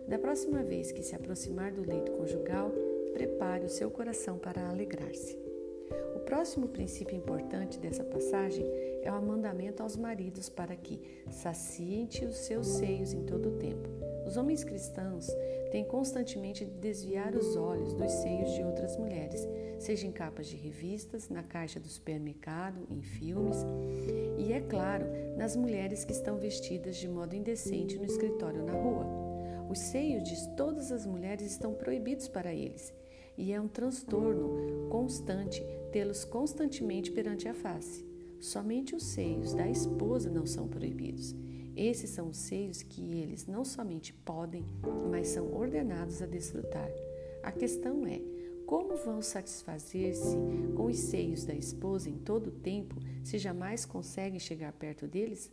Da 0.07 0.17
próxima 0.17 0.63
vez 0.63 0.91
que 0.91 1.03
se 1.03 1.15
aproximar 1.15 1.71
do 1.71 1.87
leito 1.87 2.11
conjugal, 2.13 2.71
prepare 3.13 3.65
o 3.65 3.69
seu 3.69 3.89
coração 3.89 4.37
para 4.37 4.67
alegrar-se. 4.67 5.37
O 6.15 6.19
próximo 6.19 6.67
princípio 6.67 7.15
importante 7.15 7.79
dessa 7.79 8.03
passagem 8.03 8.65
é 9.05 9.11
o 9.11 9.21
mandamento 9.21 9.83
aos 9.83 9.95
maridos 9.95 10.49
para 10.49 10.75
que 10.75 10.99
saciem 11.29 12.09
os 12.27 12.37
seus 12.37 12.67
seios 12.67 13.13
em 13.13 13.23
todo 13.23 13.49
o 13.49 13.57
tempo. 13.57 13.87
Os 14.25 14.35
homens 14.35 14.63
cristãos 14.63 15.27
têm 15.71 15.85
constantemente 15.85 16.65
de 16.65 16.71
desviar 16.71 17.35
os 17.35 17.55
olhos 17.55 17.93
dos 17.93 18.11
seios 18.11 18.51
de 18.55 18.63
outras 18.63 18.97
mulheres, 18.97 19.47
seja 19.77 20.07
em 20.07 20.11
capas 20.11 20.47
de 20.47 20.55
revistas, 20.55 21.29
na 21.29 21.43
caixa 21.43 21.79
do 21.79 21.87
supermercado, 21.87 22.87
em 22.89 23.01
filmes 23.01 23.57
e, 24.37 24.51
é 24.51 24.61
claro, 24.61 25.05
nas 25.37 25.55
mulheres 25.55 26.03
que 26.03 26.11
estão 26.11 26.37
vestidas 26.37 26.97
de 26.97 27.07
modo 27.07 27.35
indecente 27.35 27.97
no 27.97 28.05
escritório 28.05 28.61
ou 28.61 28.65
na 28.65 28.73
rua. 28.73 29.05
Os 29.69 29.79
seios 29.79 30.23
de 30.23 30.55
todas 30.55 30.91
as 30.91 31.05
mulheres 31.05 31.51
estão 31.51 31.73
proibidos 31.73 32.27
para 32.27 32.53
eles 32.53 32.93
e 33.37 33.51
é 33.51 33.59
um 33.59 33.67
transtorno 33.67 34.89
constante 34.89 35.63
tê-los 35.91 36.25
constantemente 36.25 37.11
perante 37.11 37.47
a 37.47 37.53
face. 37.53 38.04
Somente 38.45 38.95
os 38.95 39.03
seios 39.03 39.55
da 39.55 39.67
esposa 39.67 40.29
não 40.29 40.45
são 40.45 40.67
proibidos. 40.67 41.35
Esses 41.75 42.11
são 42.11 42.29
os 42.29 42.37
seios 42.37 42.83
que 42.83 43.19
eles 43.19 43.47
não 43.47 43.65
somente 43.65 44.13
podem, 44.13 44.63
mas 45.09 45.29
são 45.29 45.51
ordenados 45.51 46.21
a 46.21 46.27
desfrutar. 46.27 46.87
A 47.41 47.51
questão 47.51 48.05
é: 48.05 48.21
como 48.67 48.97
vão 48.97 49.19
satisfazer-se 49.19 50.37
com 50.75 50.85
os 50.85 50.97
seios 50.97 51.43
da 51.43 51.55
esposa 51.55 52.07
em 52.07 52.19
todo 52.19 52.47
o 52.47 52.59
tempo 52.59 52.95
se 53.23 53.39
jamais 53.39 53.83
conseguem 53.83 54.39
chegar 54.39 54.71
perto 54.73 55.07
deles? 55.07 55.51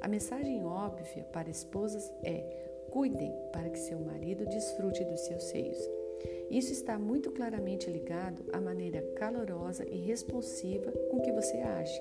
A 0.00 0.06
mensagem 0.06 0.64
óbvia 0.64 1.24
para 1.32 1.50
esposas 1.50 2.08
é: 2.22 2.38
cuidem 2.92 3.32
para 3.52 3.68
que 3.68 3.80
seu 3.80 3.98
marido 3.98 4.46
desfrute 4.46 5.04
dos 5.04 5.20
seus 5.22 5.42
seios. 5.42 5.97
Isso 6.50 6.72
está 6.72 6.98
muito 6.98 7.30
claramente 7.30 7.90
ligado 7.90 8.44
à 8.52 8.60
maneira 8.60 9.02
calorosa 9.16 9.86
e 9.88 9.96
responsiva 9.98 10.90
com 11.10 11.20
que 11.20 11.32
você 11.32 11.56
age. 11.58 12.00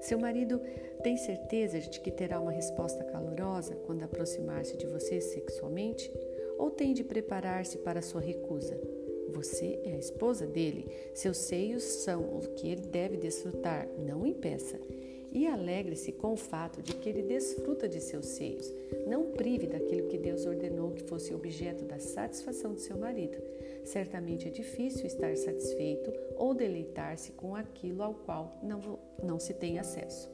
Seu 0.00 0.18
marido 0.18 0.60
tem 1.02 1.16
certeza 1.16 1.78
de 1.78 2.00
que 2.00 2.10
terá 2.10 2.40
uma 2.40 2.50
resposta 2.50 3.04
calorosa 3.04 3.76
quando 3.86 4.02
aproximar-se 4.02 4.76
de 4.76 4.86
você 4.86 5.20
sexualmente? 5.20 6.12
Ou 6.58 6.70
tem 6.70 6.92
de 6.92 7.04
preparar-se 7.04 7.78
para 7.78 8.02
sua 8.02 8.20
recusa? 8.20 8.78
Você 9.28 9.80
é 9.84 9.92
a 9.92 9.98
esposa 9.98 10.46
dele, 10.46 10.86
seus 11.14 11.38
seios 11.38 11.82
são 11.82 12.20
o 12.20 12.40
que 12.54 12.68
ele 12.68 12.82
deve 12.82 13.16
desfrutar, 13.16 13.88
não 13.98 14.26
impeça. 14.26 14.78
E 15.32 15.46
alegre-se 15.46 16.12
com 16.12 16.32
o 16.32 16.36
fato 16.36 16.82
de 16.82 16.94
que 16.94 17.08
ele 17.08 17.22
desfruta 17.22 17.88
de 17.88 18.00
seus 18.00 18.26
seios. 18.26 18.70
Não 19.06 19.32
prive 19.32 19.66
daquilo 19.66 20.08
que 20.08 20.18
Deus 20.18 20.44
ordenou 20.44 20.90
que 20.92 21.02
fosse 21.04 21.34
objeto 21.34 21.84
da 21.84 21.98
satisfação 21.98 22.74
de 22.74 22.82
seu 22.82 22.96
marido. 22.96 23.38
Certamente 23.84 24.46
é 24.46 24.50
difícil 24.50 25.06
estar 25.06 25.36
satisfeito 25.36 26.12
ou 26.36 26.54
deleitar-se 26.54 27.32
com 27.32 27.56
aquilo 27.56 28.02
ao 28.02 28.14
qual 28.14 28.58
não, 28.62 28.98
não 29.22 29.38
se 29.38 29.54
tem 29.54 29.78
acesso. 29.78 30.30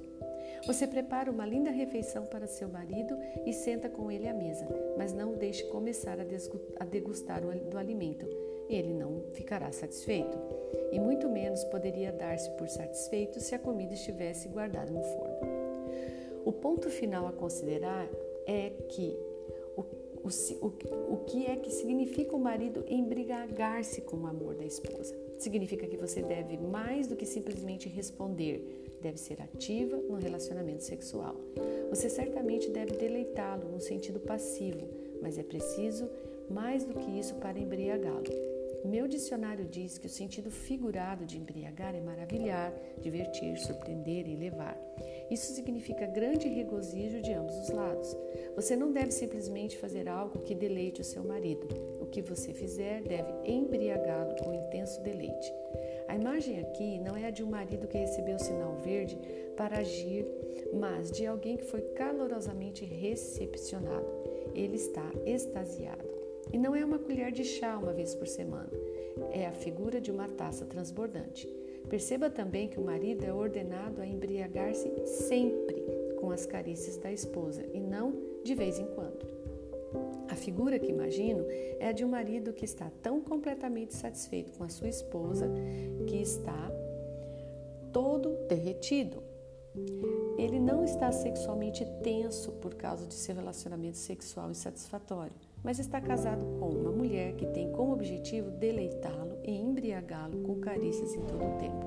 Você 0.67 0.87
prepara 0.87 1.31
uma 1.31 1.47
linda 1.47 1.71
refeição 1.71 2.26
para 2.26 2.47
seu 2.47 2.69
marido 2.69 3.17
e 3.47 3.52
senta 3.52 3.88
com 3.88 4.11
ele 4.11 4.28
à 4.28 4.35
mesa, 4.35 4.67
mas 4.97 5.12
não 5.12 5.35
o 5.35 5.37
deixe 5.37 5.64
começar 5.64 6.19
a 6.21 6.85
degustar 6.85 7.43
do 7.43 7.78
alimento 7.78 8.26
ele 8.69 8.93
não 8.93 9.23
ficará 9.33 9.73
satisfeito, 9.73 10.37
e 10.90 10.99
muito 10.99 11.28
menos 11.28 11.64
poderia 11.64 12.12
dar-se 12.12 12.50
por 12.52 12.68
satisfeito 12.68 13.40
se 13.40 13.54
a 13.54 13.59
comida 13.59 13.95
estivesse 13.95 14.49
guardada 14.49 14.90
no 14.90 15.02
forno. 15.02 15.38
O 16.45 16.52
ponto 16.52 16.88
final 16.88 17.26
a 17.26 17.33
considerar 17.33 18.09
é 18.47 18.71
que 18.88 19.16
o, 19.76 19.83
o, 19.83 20.66
o, 20.66 21.14
o 21.14 21.16
que 21.26 21.47
é 21.47 21.57
que 21.57 21.71
significa 21.71 22.35
o 22.35 22.38
marido 22.38 22.85
embriagar-se 22.88 24.00
com 24.00 24.16
o 24.16 24.26
amor 24.26 24.54
da 24.54 24.64
esposa? 24.64 25.14
Significa 25.38 25.87
que 25.87 25.97
você 25.97 26.23
deve 26.23 26.57
mais 26.57 27.07
do 27.07 27.16
que 27.16 27.26
simplesmente 27.26 27.88
responder, 27.88 28.97
deve 29.00 29.18
ser 29.18 29.40
ativa 29.42 29.97
no 29.97 30.16
relacionamento 30.16 30.83
sexual. 30.83 31.37
Você 31.90 32.09
certamente 32.09 32.71
deve 32.71 32.92
deleitá-lo 32.92 33.68
no 33.68 33.80
sentido 33.80 34.18
passivo, 34.18 34.88
mas 35.21 35.38
é 35.38 35.42
preciso 35.42 36.09
mais 36.50 36.85
do 36.85 36.95
que 36.95 37.18
isso 37.18 37.35
para 37.37 37.59
embriagá-lo. 37.59 38.48
Meu 38.85 39.09
dicionário 39.09 39.65
diz 39.65 39.99
que 39.99 40.07
o 40.07 40.11
sentido 40.11 40.51
figurado 40.51 41.27
de 41.27 41.37
embriagar 41.37 41.95
é 41.95 42.01
maravilhar, 42.01 42.73
divertir, 43.01 43.59
surpreender 43.59 44.27
e 44.27 44.37
levar. 44.37 44.79
Isso 45.31 45.53
significa 45.53 46.07
grande 46.07 46.49
regozijo 46.49 47.21
de 47.21 47.33
ambos 47.33 47.57
os 47.57 47.71
lados. 47.71 48.17
Você 48.55 48.77
não 48.77 48.93
deve 48.93 49.11
simplesmente 49.11 49.77
fazer 49.77 50.09
algo 50.09 50.41
que 50.41 50.55
deleite 50.55 51.01
o 51.01 51.05
seu 51.05 51.25
marido. 51.25 51.67
O 52.01 52.07
que 52.07 52.23
você 52.23 52.55
fizer 52.55 53.03
deve 53.03 53.31
embriagá-lo 53.45 54.37
com 54.43 54.55
intenso 54.55 55.03
deleite. 55.03 55.53
A 56.09 56.15
imagem 56.15 56.61
aqui 56.61 56.99
não 57.01 57.17
é 57.17 57.27
a 57.27 57.31
de 57.31 57.45
um 57.45 57.51
marido 57.51 57.87
que 57.87 57.99
recebeu 57.99 58.37
o 58.37 58.41
sinal 58.41 58.77
verde 58.77 59.19
para 59.57 59.79
agir, 59.79 60.27
mas 60.73 61.11
de 61.11 61.27
alguém 61.27 61.57
que 61.57 61.65
foi 61.65 61.83
calorosamente 61.95 62.85
recepcionado. 62.85 64.07
Ele 64.55 64.77
está 64.77 65.05
extasiado. 65.27 66.08
E 66.52 66.59
não 66.59 66.75
é 66.75 66.85
uma 66.85 66.99
colher 66.99 67.31
de 67.31 67.45
chá 67.45 67.76
uma 67.76 67.93
vez 67.93 68.14
por 68.14 68.26
semana, 68.26 68.71
é 69.33 69.47
a 69.47 69.52
figura 69.52 70.00
de 70.00 70.11
uma 70.11 70.28
taça 70.28 70.64
transbordante. 70.64 71.47
Perceba 71.88 72.28
também 72.31 72.69
que 72.69 72.78
o 72.78 72.85
marido 72.85 73.25
é 73.25 73.33
ordenado 73.33 74.00
a 74.00 74.07
embriagar-se 74.07 74.90
sempre 75.07 75.83
com 76.21 76.31
as 76.31 76.45
carícias 76.47 76.97
da 76.99 77.12
esposa 77.12 77.64
e 77.73 77.81
não 77.81 78.14
de 78.45 78.55
vez 78.55 78.78
em 78.78 78.87
quando. 78.87 79.26
A 80.28 80.37
figura 80.37 80.78
que 80.78 80.90
imagino 80.90 81.45
é 81.78 81.88
a 81.88 81.93
de 81.93 82.05
um 82.05 82.09
marido 82.09 82.52
que 82.52 82.64
está 82.64 82.90
tão 83.02 83.21
completamente 83.21 83.95
satisfeito 83.95 84.52
com 84.52 84.64
a 84.64 84.69
sua 84.69 84.88
esposa 84.88 85.50
que 86.07 86.17
está 86.17 86.71
todo 87.93 88.37
derretido. 88.49 89.23
Ele 90.37 90.59
não 90.59 90.85
está 90.85 91.11
sexualmente 91.11 91.87
tenso 92.02 92.52
por 92.52 92.75
causa 92.75 93.07
de 93.07 93.14
seu 93.14 93.35
relacionamento 93.35 93.97
sexual 93.97 94.50
insatisfatório 94.50 95.48
mas 95.62 95.79
está 95.79 96.00
casado 96.00 96.45
com 96.59 96.69
uma 96.69 96.93
mulher 96.93 97.35
que 97.35 97.47
tem 97.47 97.71
como 97.73 97.93
objetivo 97.93 98.50
deleitá-lo 98.50 99.38
e 99.45 99.50
embriagá-lo 99.50 100.41
com 100.43 100.61
carícias 100.61 101.15
em 101.15 101.21
todo 101.23 101.45
o 101.45 101.59
tempo. 101.59 101.87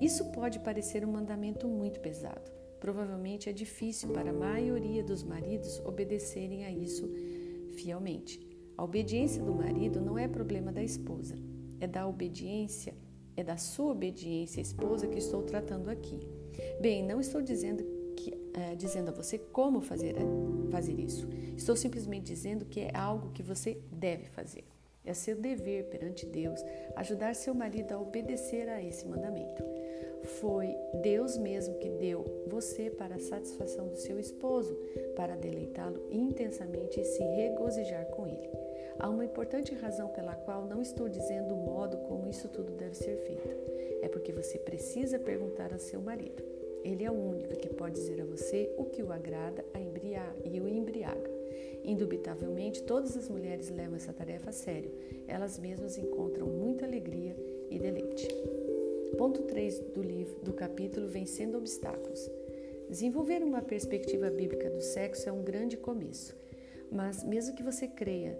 Isso 0.00 0.30
pode 0.32 0.58
parecer 0.60 1.04
um 1.04 1.12
mandamento 1.12 1.66
muito 1.66 2.00
pesado. 2.00 2.50
Provavelmente 2.78 3.48
é 3.48 3.52
difícil 3.52 4.10
para 4.10 4.30
a 4.30 4.34
maioria 4.34 5.02
dos 5.02 5.22
maridos 5.22 5.80
obedecerem 5.80 6.64
a 6.64 6.70
isso 6.70 7.10
fielmente. 7.74 8.46
A 8.76 8.84
obediência 8.84 9.42
do 9.42 9.54
marido 9.54 10.00
não 10.00 10.18
é 10.18 10.28
problema 10.28 10.70
da 10.70 10.82
esposa, 10.82 11.34
é 11.80 11.86
da 11.86 12.06
obediência, 12.06 12.94
é 13.34 13.42
da 13.42 13.56
sua 13.56 13.92
obediência 13.92 14.60
à 14.60 14.62
esposa 14.62 15.06
que 15.06 15.18
estou 15.18 15.42
tratando 15.42 15.88
aqui. 15.88 16.20
Bem, 16.80 17.02
não 17.02 17.18
estou 17.18 17.40
dizendo 17.40 17.95
é, 18.56 18.74
dizendo 18.74 19.10
a 19.10 19.12
você 19.12 19.38
como 19.38 19.80
fazer, 19.80 20.16
fazer 20.70 20.98
isso. 20.98 21.28
Estou 21.56 21.76
simplesmente 21.76 22.24
dizendo 22.24 22.64
que 22.64 22.80
é 22.80 22.96
algo 22.96 23.30
que 23.30 23.42
você 23.42 23.78
deve 23.92 24.24
fazer. 24.24 24.64
É 25.04 25.14
seu 25.14 25.36
dever 25.36 25.84
perante 25.84 26.26
Deus 26.26 26.60
ajudar 26.96 27.36
seu 27.36 27.54
marido 27.54 27.92
a 27.92 28.00
obedecer 28.00 28.68
a 28.68 28.82
esse 28.82 29.06
mandamento. 29.06 29.62
Foi 30.40 30.74
Deus 31.00 31.38
mesmo 31.38 31.78
que 31.78 31.88
deu 31.90 32.44
você 32.48 32.90
para 32.90 33.14
a 33.14 33.20
satisfação 33.20 33.86
do 33.86 33.96
seu 33.96 34.18
esposo, 34.18 34.76
para 35.14 35.36
deleitá-lo 35.36 36.08
intensamente 36.10 37.00
e 37.00 37.04
se 37.04 37.22
regozijar 37.22 38.06
com 38.06 38.26
ele. 38.26 38.50
Há 38.98 39.08
uma 39.08 39.24
importante 39.24 39.74
razão 39.74 40.08
pela 40.08 40.34
qual 40.34 40.66
não 40.66 40.82
estou 40.82 41.08
dizendo 41.08 41.54
o 41.54 41.64
modo 41.64 41.98
como 41.98 42.26
isso 42.26 42.48
tudo 42.48 42.72
deve 42.72 42.96
ser 42.96 43.16
feito. 43.18 43.54
É 44.02 44.08
porque 44.08 44.32
você 44.32 44.58
precisa 44.58 45.18
perguntar 45.18 45.72
a 45.72 45.78
seu 45.78 46.00
marido. 46.00 46.55
Ele 46.86 47.02
é 47.02 47.10
o 47.10 47.14
único 47.14 47.56
que 47.56 47.68
pode 47.68 47.96
dizer 47.96 48.20
a 48.22 48.24
você 48.24 48.72
o 48.78 48.84
que 48.84 49.02
o 49.02 49.10
agrada 49.10 49.64
a 49.74 49.80
embriar, 49.80 50.32
e 50.44 50.60
o 50.60 50.68
embriaga. 50.68 51.28
Indubitavelmente, 51.82 52.84
todas 52.84 53.16
as 53.16 53.28
mulheres 53.28 53.70
levam 53.70 53.96
essa 53.96 54.12
tarefa 54.12 54.50
a 54.50 54.52
sério. 54.52 54.92
Elas 55.26 55.58
mesmas 55.58 55.98
encontram 55.98 56.46
muita 56.46 56.86
alegria 56.86 57.36
e 57.68 57.76
deleite. 57.76 58.28
Ponto 59.18 59.42
3 59.42 59.80
do 59.96 60.00
livro, 60.00 60.38
do 60.44 60.52
capítulo 60.52 61.08
Vencendo 61.08 61.58
Obstáculos. 61.58 62.30
Desenvolver 62.88 63.42
uma 63.42 63.62
perspectiva 63.62 64.30
bíblica 64.30 64.70
do 64.70 64.80
sexo 64.80 65.28
é 65.28 65.32
um 65.32 65.42
grande 65.42 65.76
começo, 65.76 66.36
mas 66.92 67.24
mesmo 67.24 67.56
que 67.56 67.64
você 67.64 67.88
creia 67.88 68.38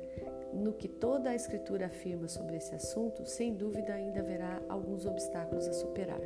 no 0.55 0.73
que 0.73 0.87
toda 0.87 1.31
a 1.31 1.35
Escritura 1.35 1.87
afirma 1.87 2.29
sobre 2.29 2.59
esse 2.59 2.73
assunto, 2.77 3.27
sem 3.27 3.55
dúvida 3.55 3.93
ainda 3.93 4.21
haverá 4.21 4.63
alguns 4.69 5.05
obstáculos 5.05 5.67
a 5.67 5.73
superar. 5.73 6.21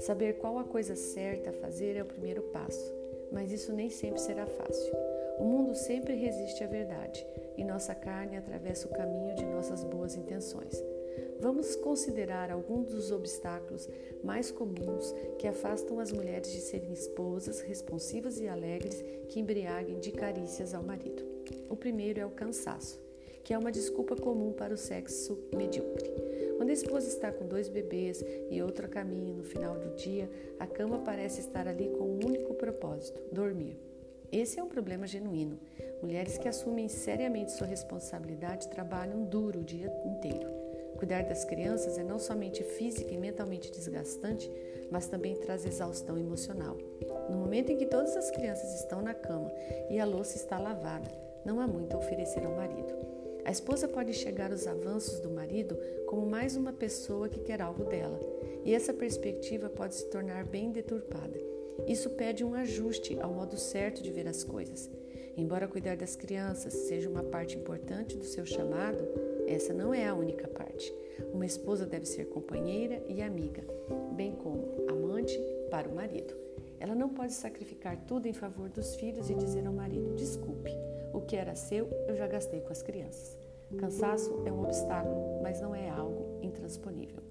Saber 0.00 0.38
qual 0.38 0.58
a 0.58 0.64
coisa 0.64 0.96
certa 0.96 1.50
a 1.50 1.52
fazer 1.52 1.96
é 1.96 2.02
o 2.02 2.06
primeiro 2.06 2.42
passo, 2.44 2.94
mas 3.30 3.52
isso 3.52 3.72
nem 3.72 3.90
sempre 3.90 4.20
será 4.20 4.46
fácil. 4.46 4.92
O 5.38 5.44
mundo 5.44 5.74
sempre 5.74 6.14
resiste 6.14 6.64
à 6.64 6.66
verdade 6.66 7.26
e 7.56 7.64
nossa 7.64 7.94
carne 7.94 8.36
atravessa 8.36 8.88
o 8.88 8.90
caminho 8.90 9.34
de 9.34 9.44
nossas 9.44 9.84
boas 9.84 10.16
intenções. 10.16 10.82
Vamos 11.38 11.76
considerar 11.76 12.50
alguns 12.50 12.88
dos 12.88 13.10
obstáculos 13.10 13.88
mais 14.24 14.50
comuns 14.50 15.14
que 15.38 15.46
afastam 15.46 16.00
as 16.00 16.12
mulheres 16.12 16.50
de 16.50 16.60
serem 16.60 16.92
esposas 16.92 17.60
responsivas 17.60 18.40
e 18.40 18.48
alegres 18.48 19.02
que 19.28 19.38
embriaguem 19.38 19.98
de 19.98 20.12
carícias 20.12 20.74
ao 20.74 20.82
marido. 20.82 21.22
O 21.68 21.76
primeiro 21.76 22.20
é 22.20 22.26
o 22.26 22.30
cansaço, 22.30 23.00
que 23.44 23.52
é 23.52 23.58
uma 23.58 23.72
desculpa 23.72 24.16
comum 24.16 24.52
para 24.52 24.72
o 24.72 24.78
sexo 24.78 25.38
medíocre. 25.54 26.39
Quando 26.60 26.68
a 26.68 26.74
esposa 26.74 27.08
está 27.08 27.32
com 27.32 27.46
dois 27.46 27.70
bebês 27.70 28.22
e 28.50 28.60
outro 28.60 28.84
a 28.84 28.88
caminho 28.90 29.32
no 29.32 29.42
final 29.42 29.78
do 29.78 29.96
dia, 29.96 30.30
a 30.58 30.66
cama 30.66 30.98
parece 30.98 31.40
estar 31.40 31.66
ali 31.66 31.88
com 31.88 32.04
um 32.04 32.20
único 32.22 32.52
propósito: 32.52 33.18
dormir. 33.32 33.78
Esse 34.30 34.60
é 34.60 34.62
um 34.62 34.68
problema 34.68 35.06
genuíno. 35.06 35.58
Mulheres 36.02 36.36
que 36.36 36.46
assumem 36.46 36.86
seriamente 36.86 37.52
sua 37.52 37.66
responsabilidade 37.66 38.68
trabalham 38.68 39.24
duro 39.24 39.60
o 39.60 39.64
dia 39.64 39.90
inteiro. 40.04 40.50
Cuidar 40.98 41.22
das 41.22 41.46
crianças 41.46 41.96
é 41.96 42.04
não 42.04 42.18
somente 42.18 42.62
física 42.62 43.10
e 43.10 43.16
mentalmente 43.16 43.72
desgastante, 43.72 44.52
mas 44.90 45.06
também 45.06 45.36
traz 45.36 45.64
exaustão 45.64 46.18
emocional. 46.18 46.76
No 47.30 47.38
momento 47.38 47.72
em 47.72 47.78
que 47.78 47.86
todas 47.86 48.14
as 48.18 48.30
crianças 48.30 48.74
estão 48.74 49.00
na 49.00 49.14
cama 49.14 49.50
e 49.88 49.98
a 49.98 50.04
louça 50.04 50.36
está 50.36 50.58
lavada, 50.58 51.10
não 51.42 51.58
há 51.58 51.66
muito 51.66 51.96
a 51.96 51.98
oferecer 51.98 52.44
ao 52.44 52.54
marido. 52.54 53.19
A 53.50 53.52
esposa 53.52 53.88
pode 53.88 54.10
enxergar 54.10 54.52
os 54.52 54.64
avanços 54.64 55.18
do 55.18 55.28
marido 55.28 55.76
como 56.06 56.24
mais 56.24 56.54
uma 56.54 56.72
pessoa 56.72 57.28
que 57.28 57.40
quer 57.40 57.60
algo 57.60 57.82
dela, 57.82 58.20
e 58.64 58.72
essa 58.72 58.94
perspectiva 58.94 59.68
pode 59.68 59.96
se 59.96 60.08
tornar 60.08 60.44
bem 60.44 60.70
deturpada. 60.70 61.36
Isso 61.84 62.10
pede 62.10 62.44
um 62.44 62.54
ajuste 62.54 63.18
ao 63.20 63.32
modo 63.32 63.56
certo 63.56 64.04
de 64.04 64.12
ver 64.12 64.28
as 64.28 64.44
coisas. 64.44 64.88
Embora 65.36 65.66
cuidar 65.66 65.96
das 65.96 66.14
crianças 66.14 66.72
seja 66.72 67.10
uma 67.10 67.24
parte 67.24 67.58
importante 67.58 68.16
do 68.16 68.24
seu 68.24 68.46
chamado, 68.46 69.04
essa 69.48 69.74
não 69.74 69.92
é 69.92 70.06
a 70.06 70.14
única 70.14 70.46
parte. 70.46 70.94
Uma 71.34 71.44
esposa 71.44 71.84
deve 71.84 72.06
ser 72.06 72.26
companheira 72.26 73.02
e 73.08 73.20
amiga, 73.20 73.64
bem 74.12 74.30
como 74.30 74.86
amante 74.88 75.36
para 75.68 75.88
o 75.88 75.94
marido. 75.96 76.36
Ela 76.78 76.94
não 76.94 77.08
pode 77.08 77.32
sacrificar 77.32 77.96
tudo 78.06 78.28
em 78.28 78.32
favor 78.32 78.68
dos 78.68 78.94
filhos 78.94 79.28
e 79.28 79.34
dizer 79.34 79.66
ao 79.66 79.72
marido: 79.72 80.14
desculpe, 80.14 80.70
o 81.12 81.20
que 81.20 81.36
era 81.36 81.54
seu 81.54 81.88
eu 82.06 82.16
já 82.16 82.26
gastei 82.26 82.60
com 82.60 82.72
as 82.72 82.82
crianças. 82.82 83.38
Cansaço 83.78 84.42
é 84.44 84.52
um 84.52 84.62
obstáculo, 84.62 85.40
mas 85.42 85.60
não 85.60 85.74
é 85.74 85.88
algo 85.88 86.40
intransponível. 86.42 87.22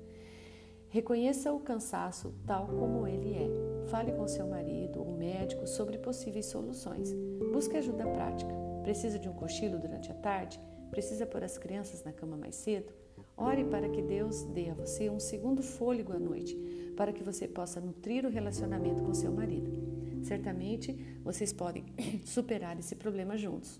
Reconheça 0.87 1.53
o 1.53 1.59
cansaço 1.59 2.33
tal 2.47 2.67
como 2.67 3.05
ele 3.05 3.33
é. 3.33 3.87
Fale 3.89 4.11
com 4.11 4.27
seu 4.27 4.47
marido 4.47 4.99
ou 4.99 5.11
médico 5.11 5.67
sobre 5.67 5.97
possíveis 5.97 6.47
soluções. 6.47 7.13
Busque 7.51 7.77
ajuda 7.77 8.07
prática. 8.07 8.51
Precisa 8.81 9.19
de 9.19 9.29
um 9.29 9.33
cochilo 9.33 9.77
durante 9.77 10.11
a 10.11 10.15
tarde? 10.15 10.59
Precisa 10.89 11.25
pôr 11.25 11.43
as 11.43 11.57
crianças 11.57 12.03
na 12.03 12.11
cama 12.11 12.35
mais 12.35 12.55
cedo? 12.55 12.91
Ore 13.37 13.63
para 13.65 13.87
que 13.87 14.01
Deus 14.01 14.43
dê 14.45 14.69
a 14.69 14.73
você 14.73 15.09
um 15.09 15.19
segundo 15.19 15.61
fôlego 15.61 16.11
à 16.11 16.19
noite, 16.19 16.55
para 16.97 17.13
que 17.13 17.23
você 17.23 17.47
possa 17.47 17.79
nutrir 17.79 18.25
o 18.25 18.29
relacionamento 18.29 19.03
com 19.03 19.13
seu 19.13 19.31
marido. 19.31 19.98
Certamente 20.23 20.93
vocês 21.23 21.53
podem 21.53 21.85
superar 22.25 22.77
esse 22.77 22.95
problema 22.95 23.37
juntos. 23.37 23.79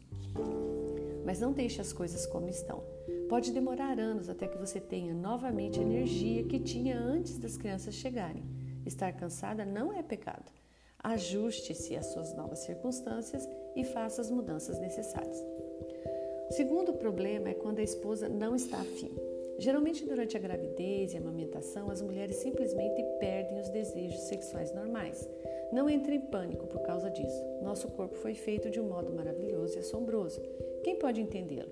Mas 1.25 1.39
não 1.39 1.51
deixe 1.51 1.81
as 1.81 1.93
coisas 1.93 2.25
como 2.25 2.50
estão. 2.50 2.84
Pode 3.27 3.51
demorar 3.51 4.00
anos 4.00 4.29
até 4.29 4.48
que 4.48 4.57
você 4.57 4.79
tenha 4.79 5.14
novamente 5.14 5.79
a 5.79 5.83
energia 5.83 6.44
que 6.44 6.59
tinha 6.59 6.98
antes 6.98 7.37
das 7.37 7.57
crianças 7.57 7.94
chegarem. 7.94 8.44
Estar 8.85 9.14
cansada 9.14 9.66
não 9.66 9.94
é 9.94 10.01
pecado. 10.01 10.51
Ajuste-se 11.01 11.96
às 11.96 12.07
suas 12.07 12.33
novas 12.35 12.59
circunstâncias 12.59 13.48
e 13.75 13.83
faça 13.83 14.22
as 14.22 14.31
mudanças 14.31 14.79
necessárias. 14.79 15.37
O 16.50 16.53
segundo 16.53 16.94
problema 16.94 17.50
é 17.50 17.53
quando 17.53 17.79
a 17.79 17.83
esposa 17.83 18.27
não 18.27 18.55
está 18.55 18.77
afim. 18.77 19.11
Geralmente, 19.59 20.05
durante 20.05 20.35
a 20.35 20.40
gravidez 20.40 21.14
e 21.14 21.18
a 21.18 21.20
amamentação, 21.20 21.92
as 21.92 22.01
mulheres 22.01 22.37
simplesmente 22.37 23.03
perdem 23.20 23.59
os 23.59 23.70
desejos 23.70 24.22
sexuais 24.22 24.74
normais. 24.74 25.29
Não 25.72 25.90
entre 25.90 26.16
em 26.16 26.22
pânico 26.22 26.66
por 26.68 26.82
causa 26.82 27.10
disso. 27.10 27.44
Nosso 27.62 27.88
corpo 27.90 28.16
foi 28.16 28.34
feito 28.34 28.70
de 28.70 28.79
um 28.79 28.88
modo 28.88 29.14
maravilhoso 29.14 29.75
e 29.75 29.79
assombroso. 29.79 30.42
Quem 30.84 30.98
pode 30.98 31.22
entendê-lo? 31.22 31.72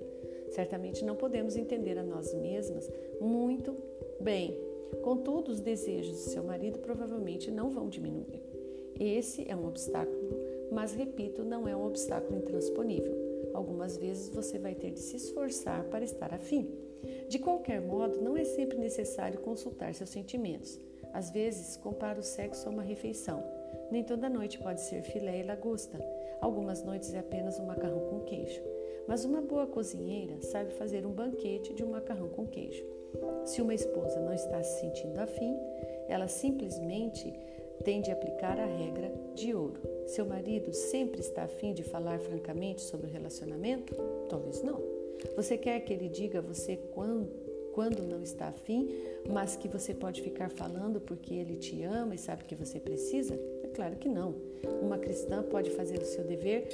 Certamente 0.49 1.03
não 1.03 1.15
podemos 1.15 1.55
entender 1.55 1.97
a 1.97 2.03
nós 2.03 2.33
mesmas 2.33 2.89
muito 3.19 3.75
bem. 4.21 4.57
Contudo, 5.01 5.51
os 5.51 5.59
desejos 5.59 6.11
do 6.11 6.29
seu 6.31 6.43
marido 6.43 6.79
provavelmente 6.79 7.51
não 7.51 7.69
vão 7.69 7.89
diminuir. 7.89 8.41
Esse 8.99 9.49
é 9.49 9.55
um 9.55 9.67
obstáculo, 9.67 10.29
mas 10.71 10.93
repito, 10.93 11.43
não 11.43 11.67
é 11.67 11.75
um 11.75 11.85
obstáculo 11.85 12.37
intransponível. 12.37 13.15
Algumas 13.53 13.97
vezes 13.97 14.29
você 14.29 14.57
vai 14.57 14.75
ter 14.75 14.91
de 14.91 14.99
se 14.99 15.17
esforçar 15.17 15.83
para 15.85 16.03
estar 16.03 16.33
afim. 16.33 16.69
De 17.27 17.39
qualquer 17.39 17.81
modo, 17.81 18.21
não 18.21 18.35
é 18.35 18.43
sempre 18.43 18.77
necessário 18.77 19.39
consultar 19.39 19.93
seus 19.93 20.09
sentimentos. 20.09 20.79
Às 21.13 21.29
vezes, 21.31 21.77
compara 21.77 22.19
o 22.19 22.23
sexo 22.23 22.67
a 22.67 22.71
uma 22.71 22.83
refeição. 22.83 23.43
Nem 23.91 24.03
toda 24.03 24.29
noite 24.29 24.59
pode 24.59 24.81
ser 24.81 25.01
filé 25.01 25.39
e 25.39 25.43
lagosta. 25.43 25.97
Algumas 26.41 26.83
noites 26.83 27.13
é 27.13 27.19
apenas 27.19 27.59
um 27.59 27.65
macarrão 27.65 27.99
com 28.09 28.19
queijo. 28.21 28.61
Mas 29.07 29.23
uma 29.23 29.41
boa 29.41 29.65
cozinheira 29.65 30.41
sabe 30.41 30.73
fazer 30.73 31.05
um 31.05 31.11
banquete 31.11 31.73
de 31.73 31.83
um 31.83 31.91
macarrão 31.91 32.27
com 32.29 32.45
queijo. 32.45 32.83
Se 33.45 33.61
uma 33.61 33.73
esposa 33.73 34.19
não 34.19 34.33
está 34.33 34.61
se 34.61 34.81
sentindo 34.81 35.17
afim, 35.19 35.55
ela 36.07 36.27
simplesmente 36.27 37.33
tem 37.83 38.01
de 38.01 38.11
aplicar 38.11 38.59
a 38.59 38.65
regra 38.65 39.11
de 39.33 39.53
ouro. 39.53 39.79
Seu 40.07 40.25
marido 40.25 40.73
sempre 40.73 41.21
está 41.21 41.43
afim 41.43 41.73
de 41.73 41.83
falar 41.83 42.19
francamente 42.19 42.81
sobre 42.81 43.07
o 43.07 43.09
relacionamento? 43.09 43.95
Talvez 44.29 44.61
não. 44.61 44.81
Você 45.35 45.57
quer 45.57 45.79
que 45.81 45.93
ele 45.93 46.09
diga 46.09 46.39
a 46.39 46.41
você 46.41 46.77
quando, 46.91 48.03
não 48.03 48.21
está 48.21 48.47
afim, 48.47 48.89
mas 49.29 49.55
que 49.55 49.67
você 49.67 49.93
pode 49.93 50.21
ficar 50.21 50.49
falando 50.49 50.99
porque 50.99 51.33
ele 51.33 51.55
te 51.57 51.83
ama 51.83 52.15
e 52.15 52.17
sabe 52.17 52.43
que 52.43 52.55
você 52.55 52.79
precisa? 52.79 53.39
Claro 53.77 53.95
que 53.97 54.09
não. 54.09 54.33
Uma 54.81 54.97
cristã 54.97 55.43
pode 55.43 55.69
fazer 55.69 56.01
o 56.01 56.05
seu 56.05 56.23
dever 56.23 56.67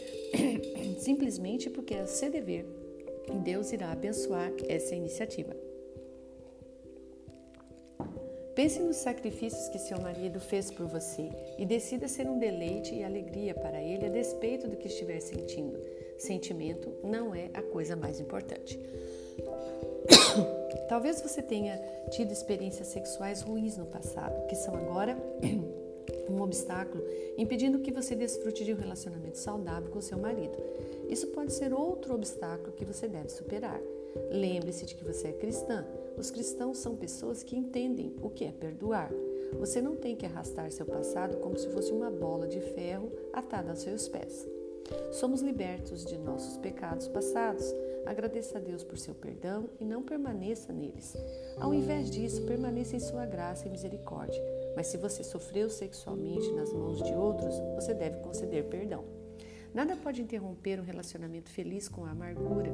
simplesmente 0.98 1.70
porque 1.70 1.94
é 1.94 2.02
o 2.02 2.08
seu 2.08 2.32
dever 2.32 2.66
e 3.30 3.38
Deus 3.40 3.74
irá 3.74 3.92
abençoar 3.92 4.54
essa 4.70 4.96
iniciativa. 4.96 5.54
Pense 8.56 8.80
nos 8.80 8.96
sacrifícios 8.96 9.68
que 9.68 9.80
seu 9.80 10.00
marido 10.00 10.40
fez 10.40 10.72
por 10.72 10.88
você 10.88 11.30
e 11.58 11.66
decida 11.66 12.08
ser 12.08 12.26
um 12.26 12.40
deleite 12.40 12.96
e 12.96 13.04
alegria 13.04 13.54
para 13.54 13.84
ele 13.84 14.06
a 14.06 14.10
despeito 14.10 14.70
do 14.70 14.78
que 14.78 14.88
estiver 14.88 15.20
sentindo. 15.20 15.78
Sentimento 16.18 16.90
não 17.04 17.36
é 17.36 17.50
a 17.54 17.62
coisa 17.62 17.98
mais 17.98 18.22
importante. 18.22 18.80
Talvez 20.88 21.20
você 21.22 21.42
tenha 21.42 21.78
tido 22.12 22.32
experiências 22.32 22.88
sexuais 22.88 23.42
ruins 23.42 23.76
no 23.78 23.88
passado, 23.88 24.48
que 24.48 24.56
são 24.56 24.74
agora 24.76 25.18
um 26.30 26.42
obstáculo 26.42 27.04
impedindo 27.38 27.80
que 27.80 27.92
você 27.92 28.16
desfrute 28.16 28.64
de 28.64 28.74
um 28.74 28.78
relacionamento 28.78 29.38
saudável 29.38 29.92
com 29.92 30.02
seu 30.02 30.18
marido. 30.18 30.58
Isso 31.10 31.28
pode 31.28 31.54
ser 31.54 31.74
outro 31.74 32.14
obstáculo 32.14 32.74
que 32.74 32.86
você 32.86 33.08
deve 33.08 33.30
superar. 33.30 33.82
Lembre-se 34.32 34.86
de 34.86 34.96
que 34.96 35.04
você 35.04 35.30
é 35.30 35.34
cristã. 35.34 35.86
Os 36.18 36.30
cristãos 36.30 36.78
são 36.78 36.96
pessoas 36.96 37.44
que 37.44 37.56
entendem 37.56 38.16
o 38.22 38.30
que 38.30 38.46
é 38.46 38.52
perdoar. 38.52 39.12
Você 39.60 39.82
não 39.82 39.96
tem 39.96 40.16
que 40.16 40.26
arrastar 40.26 40.72
seu 40.72 40.86
passado 40.86 41.38
como 41.38 41.58
se 41.58 41.70
fosse 41.70 41.92
uma 41.92 42.10
bola 42.10 42.48
de 42.48 42.60
ferro 42.60 43.12
atada 43.32 43.72
aos 43.72 43.80
seus 43.80 44.08
pés. 44.08 44.48
Somos 45.12 45.42
libertos 45.42 46.06
de 46.06 46.18
nossos 46.18 46.58
pecados 46.58 47.08
passados. 47.08 47.74
Agradeça 48.06 48.58
a 48.58 48.62
Deus 48.62 48.84
por 48.84 48.98
seu 48.98 49.16
perdão 49.16 49.70
e 49.80 49.86
não 49.86 50.04
permaneça 50.04 50.74
neles. 50.74 51.16
Ao 51.58 51.74
invés 51.74 52.12
disso, 52.12 52.46
permaneça 52.46 52.96
em 52.96 53.00
sua 53.00 53.26
graça 53.26 53.68
e 53.68 53.72
misericórdia. 53.72 54.42
Mas 54.76 54.88
se 54.88 54.98
você 54.98 55.24
sofreu 55.24 55.70
sexualmente 55.70 56.52
nas 56.54 56.72
mãos 56.74 57.02
de 57.02 57.14
outros, 57.14 57.54
você 57.76 57.94
deve 57.94 58.18
conceder 58.20 58.66
perdão. 58.66 59.04
Nada 59.74 59.96
pode 59.96 60.22
interromper 60.22 60.80
um 60.80 60.84
relacionamento 60.84 61.50
feliz 61.50 61.90
com 61.90 62.06
a 62.06 62.12
amargura, 62.12 62.72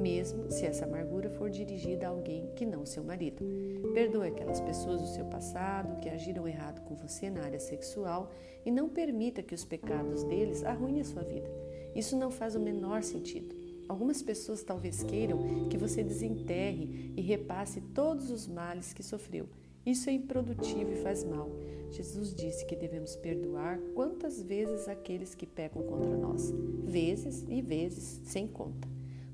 mesmo 0.00 0.50
se 0.50 0.64
essa 0.64 0.86
amargura 0.86 1.28
for 1.28 1.50
dirigida 1.50 2.06
a 2.06 2.10
alguém 2.10 2.50
que 2.56 2.64
não 2.64 2.86
seu 2.86 3.04
marido. 3.04 3.44
Perdoe 3.92 4.28
aquelas 4.28 4.58
pessoas 4.58 5.02
do 5.02 5.08
seu 5.08 5.26
passado 5.26 6.00
que 6.00 6.08
agiram 6.08 6.48
errado 6.48 6.80
com 6.86 6.94
você 6.94 7.28
na 7.28 7.42
área 7.42 7.60
sexual 7.60 8.30
e 8.64 8.70
não 8.70 8.88
permita 8.88 9.42
que 9.42 9.54
os 9.54 9.62
pecados 9.62 10.24
deles 10.24 10.64
arruinem 10.64 11.02
a 11.02 11.04
sua 11.04 11.22
vida. 11.22 11.50
Isso 11.94 12.16
não 12.16 12.30
faz 12.30 12.54
o 12.54 12.60
menor 12.60 13.02
sentido. 13.02 13.54
Algumas 13.86 14.22
pessoas 14.22 14.62
talvez 14.62 15.02
queiram 15.02 15.68
que 15.68 15.76
você 15.76 16.02
desenterre 16.02 17.12
e 17.14 17.20
repasse 17.20 17.80
todos 17.80 18.30
os 18.30 18.46
males 18.46 18.94
que 18.94 19.02
sofreu. 19.02 19.46
Isso 19.88 20.10
é 20.10 20.12
improdutivo 20.12 20.92
e 20.92 20.96
faz 20.96 21.24
mal. 21.24 21.48
Jesus 21.90 22.34
disse 22.34 22.66
que 22.66 22.76
devemos 22.76 23.16
perdoar 23.16 23.78
quantas 23.94 24.42
vezes 24.42 24.86
aqueles 24.86 25.34
que 25.34 25.46
pecam 25.46 25.82
contra 25.82 26.14
nós, 26.14 26.52
vezes 26.84 27.42
e 27.48 27.62
vezes 27.62 28.20
sem 28.24 28.46
conta. 28.46 28.86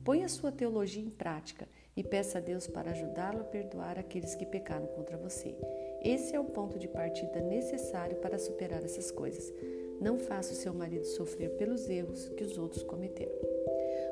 Ponha 0.04 0.28
sua 0.28 0.52
teologia 0.52 1.02
em 1.02 1.10
prática 1.10 1.66
e 1.96 2.04
peça 2.04 2.38
a 2.38 2.40
Deus 2.40 2.68
para 2.68 2.92
ajudá-lo 2.92 3.40
a 3.40 3.44
perdoar 3.44 3.98
aqueles 3.98 4.36
que 4.36 4.46
pecaram 4.46 4.86
contra 4.86 5.16
você. 5.16 5.56
Esse 6.00 6.36
é 6.36 6.38
o 6.38 6.44
ponto 6.44 6.78
de 6.78 6.86
partida 6.86 7.40
necessário 7.40 8.18
para 8.18 8.38
superar 8.38 8.84
essas 8.84 9.10
coisas. 9.10 9.52
Não 10.00 10.20
faça 10.20 10.52
o 10.52 10.56
seu 10.56 10.72
marido 10.72 11.04
sofrer 11.04 11.50
pelos 11.56 11.88
erros 11.88 12.28
que 12.28 12.44
os 12.44 12.56
outros 12.56 12.84
cometeram. 12.84 13.53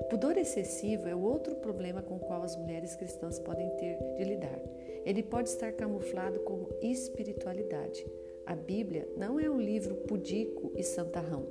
Pudor 0.09 0.37
excessivo 0.37 1.09
é 1.09 1.15
outro 1.15 1.57
problema 1.57 2.03
com 2.03 2.17
o 2.17 2.21
qual 2.21 2.43
as 2.43 2.57
mulheres 2.57 2.95
cristãs 2.95 3.39
podem 3.39 3.69
ter 3.77 3.99
de 4.17 4.25
lidar. 4.25 4.61
Ele 5.05 5.23
pode 5.23 5.49
estar 5.49 5.73
camuflado 5.73 6.41
como 6.41 6.69
espiritualidade. 6.81 8.07
A 8.47 8.55
Bíblia 8.55 9.09
não 9.17 9.39
é 9.39 9.49
um 9.49 9.61
livro 9.61 9.95
pudico 9.95 10.73
e 10.77 10.83
santarrão. 10.83 11.47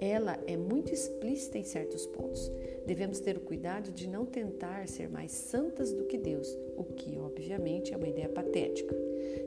Ela 0.00 0.38
é 0.46 0.56
muito 0.56 0.92
explícita 0.92 1.58
em 1.58 1.64
certos 1.64 2.06
pontos. 2.06 2.50
Devemos 2.86 3.18
ter 3.18 3.36
o 3.36 3.40
cuidado 3.40 3.90
de 3.90 4.08
não 4.08 4.26
tentar 4.26 4.86
ser 4.88 5.08
mais 5.08 5.32
santas 5.32 5.92
do 5.92 6.04
que 6.04 6.18
Deus, 6.18 6.48
o 6.76 6.84
que, 6.84 7.18
obviamente, 7.18 7.94
é 7.94 7.96
uma 7.96 8.08
ideia 8.08 8.28
patética. 8.28 8.94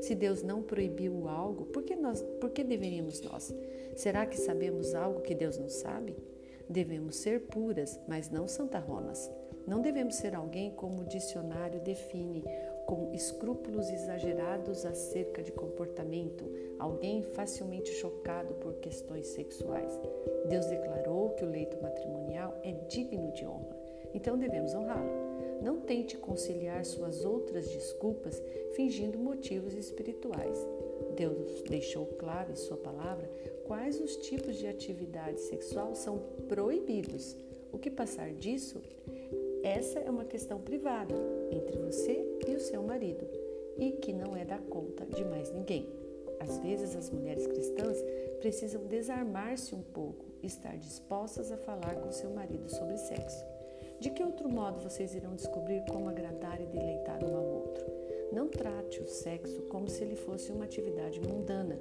Se 0.02 0.16
Deus 0.16 0.42
não 0.42 0.62
proibiu 0.62 1.28
algo, 1.28 1.66
por 1.66 1.84
que, 1.84 1.96
nós, 1.96 2.22
por 2.40 2.50
que 2.50 2.64
deveríamos 2.64 3.22
nós? 3.22 3.54
Será 3.96 4.26
que 4.26 4.38
sabemos 4.38 4.96
algo 4.96 5.22
que 5.22 5.36
Deus 5.36 5.58
não 5.58 5.70
sabe? 5.70 6.16
Devemos 6.70 7.16
ser 7.16 7.48
puras, 7.48 8.00
mas 8.08 8.30
não 8.30 8.48
santarronas. 8.48 9.32
Não 9.66 9.82
devemos 9.82 10.16
ser 10.16 10.36
alguém 10.36 10.70
como 10.72 11.02
o 11.02 11.06
dicionário 11.06 11.80
define, 11.80 12.44
com 12.86 13.12
escrúpulos 13.12 13.90
exagerados 13.90 14.86
acerca 14.86 15.42
de 15.42 15.52
comportamento, 15.52 16.46
alguém 16.78 17.24
facilmente 17.24 17.92
chocado 17.94 18.54
por 18.56 18.76
questões 18.76 19.28
sexuais. 19.28 20.00
Deus 20.48 20.68
declarou 20.68 21.32
que 21.32 21.44
o 21.44 21.50
leito 21.50 21.82
matrimonial 21.82 22.56
é 22.64 22.72
digno 22.88 23.32
de 23.32 23.46
honra, 23.46 23.76
então 24.14 24.38
devemos 24.38 24.74
honrá-lo. 24.76 25.30
Não 25.64 25.82
tente 25.82 26.18
conciliar 26.18 26.86
suas 26.86 27.26
outras 27.26 27.68
desculpas 27.68 28.42
fingindo 28.74 29.18
motivos 29.18 29.74
espirituais. 29.74 30.58
Deus 31.16 31.62
deixou 31.64 32.06
claro 32.06 32.52
em 32.52 32.56
Sua 32.56 32.78
palavra 32.78 33.30
quais 33.70 34.02
os 34.02 34.16
tipos 34.18 34.58
de 34.58 34.66
atividade 34.66 35.40
sexual 35.42 35.94
são 35.94 36.18
proibidos. 36.48 37.38
O 37.72 37.78
que 37.78 37.92
passar 37.92 38.34
disso, 38.34 38.82
essa 39.62 40.00
é 40.00 40.10
uma 40.10 40.26
questão 40.26 40.60
privada 40.60 41.14
entre 41.52 41.78
você 41.78 42.26
e 42.48 42.56
o 42.56 42.60
seu 42.60 42.82
marido 42.82 43.28
e 43.78 43.92
que 43.92 44.12
não 44.12 44.36
é 44.36 44.44
da 44.44 44.58
conta 44.58 45.06
de 45.06 45.24
mais 45.24 45.52
ninguém. 45.52 45.88
Às 46.40 46.58
vezes, 46.58 46.96
as 46.96 47.12
mulheres 47.12 47.46
cristãs 47.46 48.04
precisam 48.40 48.86
desarmar-se 48.86 49.76
um 49.76 49.84
pouco 49.84 50.26
e 50.42 50.48
estar 50.48 50.76
dispostas 50.76 51.52
a 51.52 51.58
falar 51.58 51.94
com 52.02 52.12
seu 52.12 52.32
marido 52.32 52.68
sobre 52.72 52.98
sexo. 52.98 53.46
De 54.00 54.10
que 54.10 54.24
outro 54.24 54.50
modo 54.50 54.80
vocês 54.80 55.14
irão 55.14 55.36
descobrir 55.36 55.86
como 55.92 56.10
agradar 56.10 56.60
e 56.60 56.66
deleitar 56.66 57.24
um 57.24 57.38
ao 57.38 57.46
outro? 57.46 57.86
Não 58.32 58.48
trate 58.48 59.00
o 59.00 59.08
sexo 59.08 59.62
como 59.64 59.88
se 59.88 60.04
ele 60.04 60.16
fosse 60.16 60.52
uma 60.52 60.66
atividade 60.66 61.22
mundana, 61.22 61.80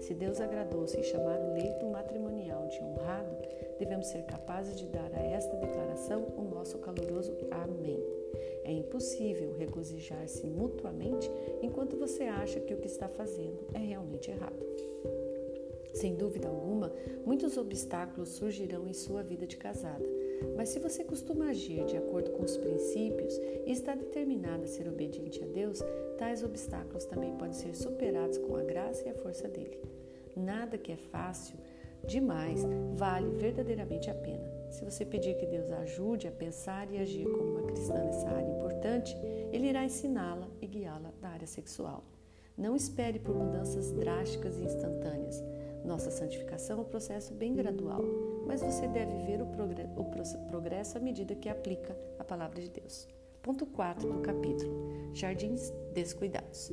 se 0.00 0.14
Deus 0.14 0.40
agradou-se 0.40 0.98
em 0.98 1.02
chamar 1.02 1.38
o 1.40 1.54
leito 1.54 1.86
matrimonial 1.86 2.66
de 2.68 2.82
honrado, 2.82 3.36
devemos 3.78 4.06
ser 4.06 4.22
capazes 4.24 4.76
de 4.76 4.86
dar 4.86 5.10
a 5.14 5.22
esta 5.22 5.56
declaração 5.56 6.26
o 6.36 6.42
nosso 6.42 6.78
caloroso 6.78 7.36
Amém. 7.50 8.02
É 8.64 8.72
impossível 8.72 9.54
regozijar-se 9.56 10.46
mutuamente 10.46 11.30
enquanto 11.62 11.96
você 11.96 12.24
acha 12.24 12.60
que 12.60 12.74
o 12.74 12.78
que 12.78 12.86
está 12.86 13.08
fazendo 13.08 13.66
é 13.74 13.78
realmente 13.78 14.30
errado. 14.30 14.66
Sem 15.94 16.14
dúvida 16.14 16.48
alguma, 16.48 16.92
muitos 17.24 17.56
obstáculos 17.56 18.28
surgirão 18.30 18.86
em 18.86 18.92
sua 18.92 19.22
vida 19.22 19.46
de 19.46 19.56
casada, 19.56 20.06
mas 20.56 20.70
se 20.70 20.78
você 20.78 21.04
costuma 21.04 21.46
agir 21.46 21.84
de 21.84 21.96
acordo 21.96 22.30
com 22.32 22.44
os 22.44 22.56
princípios 22.56 23.34
e 23.66 23.70
está 23.70 23.94
determinada 23.94 24.64
a 24.64 24.68
ser 24.68 24.88
obediente 24.88 25.42
a 25.42 25.46
Deus, 25.46 25.80
tais 26.16 26.42
obstáculos 26.42 27.04
também 27.04 27.36
podem 27.36 27.54
ser 27.54 27.74
superados 27.74 28.38
com 28.38 28.56
a 28.56 28.62
graça 28.62 29.06
e 29.06 29.10
a 29.10 29.14
força 29.14 29.48
dele. 29.48 29.78
Nada 30.36 30.78
que 30.78 30.92
é 30.92 30.96
fácil 30.96 31.56
demais 32.06 32.64
vale 32.94 33.30
verdadeiramente 33.30 34.10
a 34.10 34.14
pena. 34.14 34.48
Se 34.70 34.84
você 34.84 35.04
pedir 35.04 35.36
que 35.36 35.46
Deus 35.46 35.70
ajude 35.72 36.28
a 36.28 36.32
pensar 36.32 36.90
e 36.92 36.98
agir 36.98 37.24
como 37.24 37.58
uma 37.58 37.62
cristã 37.62 37.94
nessa 38.04 38.28
área 38.28 38.50
importante, 38.50 39.16
Ele 39.50 39.68
irá 39.68 39.84
ensiná-la 39.84 40.48
e 40.60 40.66
guiá-la 40.66 41.12
na 41.20 41.30
área 41.30 41.46
sexual. 41.46 42.04
Não 42.56 42.76
espere 42.76 43.18
por 43.18 43.34
mudanças 43.34 43.92
drásticas 43.92 44.58
e 44.58 44.64
instantâneas. 44.64 45.42
Nossa 45.84 46.10
santificação 46.10 46.78
é 46.78 46.82
um 46.82 46.84
processo 46.84 47.32
bem 47.32 47.54
gradual, 47.54 48.02
mas 48.48 48.62
você 48.62 48.88
deve 48.88 49.14
ver 49.24 49.42
o 49.42 49.46
progresso 50.48 50.96
à 50.96 51.00
medida 51.00 51.34
que 51.34 51.50
aplica 51.50 51.94
a 52.18 52.24
palavra 52.24 52.60
de 52.60 52.70
Deus. 52.70 53.06
Ponto 53.42 53.64
4 53.66 54.10
do 54.10 54.20
capítulo: 54.20 55.12
Jardins 55.14 55.72
descuidados. 55.94 56.72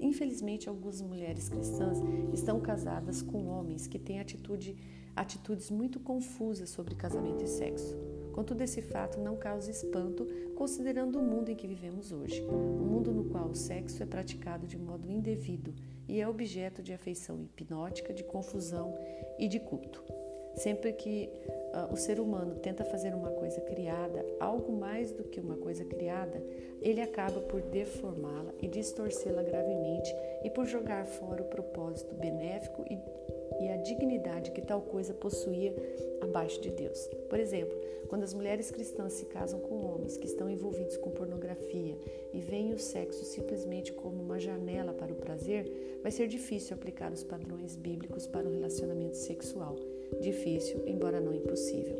Infelizmente, 0.00 0.68
algumas 0.68 1.02
mulheres 1.02 1.48
cristãs 1.48 1.98
estão 2.32 2.60
casadas 2.60 3.20
com 3.20 3.46
homens 3.46 3.86
que 3.86 3.98
têm 3.98 4.20
atitude, 4.20 4.76
atitudes 5.14 5.70
muito 5.70 6.00
confusas 6.00 6.70
sobre 6.70 6.94
casamento 6.94 7.44
e 7.44 7.48
sexo. 7.48 7.96
Contudo, 8.32 8.62
esse 8.62 8.82
fato 8.82 9.18
não 9.18 9.36
causa 9.36 9.70
espanto, 9.70 10.26
considerando 10.54 11.18
o 11.18 11.22
mundo 11.22 11.50
em 11.50 11.56
que 11.56 11.66
vivemos 11.66 12.12
hoje 12.12 12.42
um 12.44 12.84
mundo 12.84 13.12
no 13.12 13.24
qual 13.24 13.48
o 13.48 13.54
sexo 13.54 14.02
é 14.02 14.06
praticado 14.06 14.66
de 14.66 14.78
modo 14.78 15.10
indevido 15.10 15.74
e 16.08 16.20
é 16.20 16.28
objeto 16.28 16.82
de 16.82 16.92
afeição 16.92 17.40
hipnótica, 17.42 18.12
de 18.12 18.24
confusão 18.24 18.94
e 19.38 19.48
de 19.48 19.58
culto. 19.58 20.25
Sempre 20.56 20.94
que 20.94 21.28
uh, 21.74 21.92
o 21.92 21.96
ser 21.96 22.18
humano 22.18 22.54
tenta 22.54 22.82
fazer 22.82 23.14
uma 23.14 23.30
coisa 23.30 23.60
criada, 23.60 24.24
algo 24.40 24.72
mais 24.72 25.12
do 25.12 25.22
que 25.22 25.38
uma 25.38 25.56
coisa 25.56 25.84
criada, 25.84 26.42
ele 26.80 27.02
acaba 27.02 27.40
por 27.42 27.60
deformá-la 27.60 28.54
e 28.62 28.66
distorcê-la 28.66 29.42
gravemente 29.42 30.14
e 30.42 30.48
por 30.48 30.64
jogar 30.64 31.04
fora 31.04 31.42
o 31.42 31.46
propósito 31.46 32.14
benéfico 32.14 32.86
e, 32.90 32.98
e 33.62 33.68
a 33.68 33.76
dignidade 33.76 34.50
que 34.50 34.62
tal 34.62 34.80
coisa 34.80 35.12
possuía 35.12 35.74
abaixo 36.22 36.58
de 36.62 36.70
Deus. 36.70 37.06
Por 37.28 37.38
exemplo, 37.38 37.78
quando 38.08 38.22
as 38.22 38.32
mulheres 38.32 38.70
cristãs 38.70 39.12
se 39.12 39.26
casam 39.26 39.60
com 39.60 39.84
homens 39.84 40.16
que 40.16 40.26
estão 40.26 40.48
envolvidos 40.48 40.96
com 40.96 41.10
pornografia 41.10 41.98
e 42.32 42.40
veem 42.40 42.72
o 42.72 42.78
sexo 42.78 43.24
simplesmente 43.26 43.92
como 43.92 44.22
uma 44.22 44.38
janela 44.38 44.94
para 44.94 45.12
o 45.12 45.16
prazer, 45.16 46.00
vai 46.02 46.10
ser 46.10 46.28
difícil 46.28 46.74
aplicar 46.74 47.12
os 47.12 47.22
padrões 47.22 47.76
bíblicos 47.76 48.26
para 48.26 48.48
o 48.48 48.52
relacionamento 48.52 49.16
sexual 49.16 49.76
difícil, 50.20 50.82
embora 50.86 51.20
não 51.20 51.34
impossível. 51.34 51.96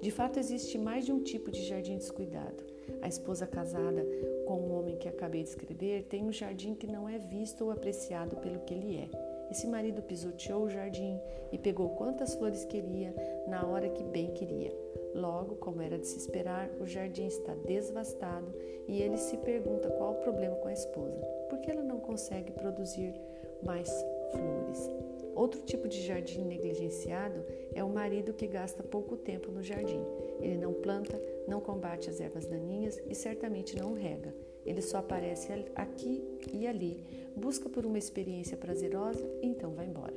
De 0.00 0.10
fato, 0.10 0.38
existe 0.38 0.76
mais 0.76 1.06
de 1.06 1.12
um 1.12 1.22
tipo 1.22 1.50
de 1.50 1.62
jardim 1.62 1.96
descuidado. 1.96 2.62
A 3.00 3.08
esposa 3.08 3.46
casada 3.46 4.06
com 4.46 4.60
o 4.60 4.78
homem 4.78 4.96
que 4.96 5.08
acabei 5.08 5.42
de 5.42 5.48
escrever 5.48 6.04
tem 6.04 6.22
um 6.22 6.32
jardim 6.32 6.74
que 6.74 6.86
não 6.86 7.08
é 7.08 7.18
visto 7.18 7.64
ou 7.64 7.70
apreciado 7.70 8.36
pelo 8.36 8.60
que 8.60 8.74
ele 8.74 8.98
é. 8.98 9.08
Esse 9.50 9.66
marido 9.66 10.02
pisoteou 10.02 10.64
o 10.64 10.68
jardim 10.68 11.18
e 11.52 11.58
pegou 11.58 11.90
quantas 11.90 12.34
flores 12.34 12.64
queria 12.64 13.14
na 13.46 13.66
hora 13.66 13.88
que 13.88 14.04
bem 14.04 14.32
queria. 14.32 14.72
Logo, 15.14 15.54
como 15.56 15.80
era 15.80 15.96
de 15.96 16.06
se 16.06 16.18
esperar, 16.18 16.68
o 16.80 16.86
jardim 16.86 17.26
está 17.26 17.54
devastado 17.54 18.52
e 18.88 19.00
ele 19.00 19.16
se 19.16 19.36
pergunta 19.38 19.88
qual 19.90 20.12
o 20.12 20.22
problema 20.22 20.56
com 20.56 20.68
a 20.68 20.72
esposa. 20.72 21.24
Por 21.48 21.60
que 21.60 21.70
ela 21.70 21.82
não 21.82 22.00
consegue 22.00 22.52
produzir 22.52 23.14
mais 23.62 23.88
flores? 24.32 24.90
Outro 25.34 25.60
tipo 25.62 25.88
de 25.88 26.00
jardim 26.02 26.44
negligenciado 26.44 27.44
é 27.74 27.82
o 27.82 27.88
marido 27.88 28.32
que 28.32 28.46
gasta 28.46 28.82
pouco 28.82 29.16
tempo 29.16 29.50
no 29.50 29.62
jardim. 29.62 30.00
Ele 30.40 30.56
não 30.56 30.72
planta, 30.72 31.20
não 31.48 31.60
combate 31.60 32.08
as 32.08 32.20
ervas 32.20 32.46
daninhas 32.46 33.00
e 33.08 33.14
certamente 33.14 33.76
não 33.76 33.94
rega. 33.94 34.34
Ele 34.64 34.80
só 34.80 34.98
aparece 34.98 35.52
aqui 35.74 36.22
e 36.52 36.66
ali, 36.66 37.02
busca 37.36 37.68
por 37.68 37.84
uma 37.84 37.98
experiência 37.98 38.56
prazerosa 38.56 39.24
e 39.42 39.46
então 39.46 39.72
vai 39.72 39.86
embora. 39.86 40.14